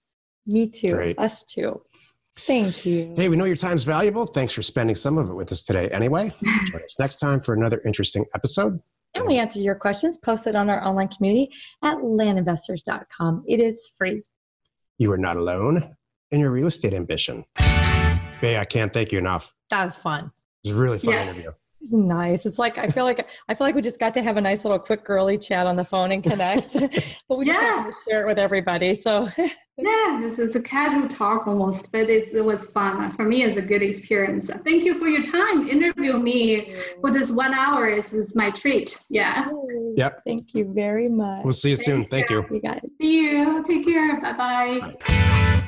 Me 0.51 0.69
too. 0.69 0.95
Great. 0.95 1.19
Us 1.19 1.45
too. 1.45 1.81
Thank 2.37 2.87
you. 2.87 3.13
Hey, 3.17 3.29
we 3.29 3.37
know 3.37 3.45
your 3.45 3.57
time's 3.57 3.85
valuable. 3.85 4.27
Thanks 4.27 4.53
for 4.53 4.63
spending 4.63 4.97
some 4.97 5.19
of 5.19 5.29
it 5.31 5.35
with 5.35 5.53
us 5.53 5.65
today. 5.65 5.89
Anyway, 5.91 6.33
join 6.67 6.83
us 6.83 6.99
next 6.99 7.19
time 7.19 7.41
for 7.41 7.55
another 7.55 7.81
interesting 7.85 8.25
episode. 8.35 8.81
And 9.15 9.27
we 9.27 9.39
answer 9.39 9.61
your 9.61 9.75
questions 9.75 10.17
posted 10.17 10.55
on 10.57 10.71
our 10.71 10.83
online 10.87 11.09
community 11.09 11.51
at 11.83 11.97
landinvestors.com. 11.99 13.45
It 13.47 13.61
is 13.61 13.91
free. 13.97 14.23
You 14.99 15.13
are 15.13 15.19
not 15.19 15.37
alone 15.37 15.97
in 16.31 16.41
your 16.41 16.51
real 16.51 16.69
estate 16.69 16.95
ambition. 16.95 17.45
Bay, 17.59 18.57
I 18.59 18.65
can't 18.65 18.93
thank 18.93 19.13
you 19.13 19.19
enough. 19.19 19.55
That 19.71 19.85
was 19.85 19.97
fun. 19.97 20.31
It 20.65 20.69
was 20.69 20.77
a 20.77 20.79
really 20.79 20.99
fun 20.99 21.13
Yes. 21.15 21.29
interview. 21.29 21.51
It's 21.81 21.93
nice. 21.93 22.45
It's 22.47 22.59
like 22.59 22.77
I 22.79 22.87
feel 22.89 23.05
like 23.05 23.27
I 23.49 23.55
feel 23.55 23.67
like 23.67 23.75
we 23.75 23.83
just 23.83 23.99
got 23.99 24.13
to 24.15 24.23
have 24.23 24.37
a 24.37 24.41
nice 24.41 24.65
little 24.65 24.79
quick 24.79 25.05
girly 25.05 25.39
chat 25.39 25.67
on 25.67 25.77
the 25.77 25.85
phone 25.85 26.13
and 26.13 26.23
connect. 26.23 26.75
but 27.29 27.39
we 27.39 27.47
just 27.47 27.61
Yeah. 27.61 27.77
wanted 27.77 27.91
to 27.93 27.97
share 28.09 28.23
it 28.25 28.27
with 28.27 28.39
everybody. 28.39 28.95
So 28.95 29.29
Yeah, 29.81 30.19
this 30.21 30.39
is 30.39 30.57
a 30.57 30.61
casual 30.63 31.09
talk 31.09 31.47
almost, 31.47 31.91
but 31.91 32.11
it's, 32.11 32.29
it 32.31 32.45
was 32.45 32.65
fun. 32.67 33.11
For 33.13 33.25
me, 33.25 33.45
it's 33.45 33.57
a 33.57 33.63
good 33.63 33.83
experience. 33.83 34.51
Thank 34.63 34.85
you 34.85 34.99
for 34.99 35.09
your 35.09 35.23
time. 35.23 35.69
Interview 35.69 36.19
me 36.19 36.75
for 37.01 37.11
this 37.11 37.31
one 37.31 37.55
hour 37.55 37.89
is, 37.89 38.13
is 38.13 38.37
my 38.37 38.51
treat. 38.51 39.03
Yeah. 39.09 39.49
Yep. 39.97 40.23
Thank 40.27 40.55
you 40.55 40.71
very 40.75 41.09
much. 41.09 41.45
We'll 41.45 41.55
see 41.55 41.71
you 41.71 41.77
soon. 41.77 42.05
Thank 42.07 42.29
you. 42.29 42.45
you 42.51 42.61
guys. 42.61 42.81
See 43.01 43.31
you. 43.31 43.65
Take 43.65 43.85
care. 43.87 44.21
Bye 44.21 44.35
bye. 44.35 45.67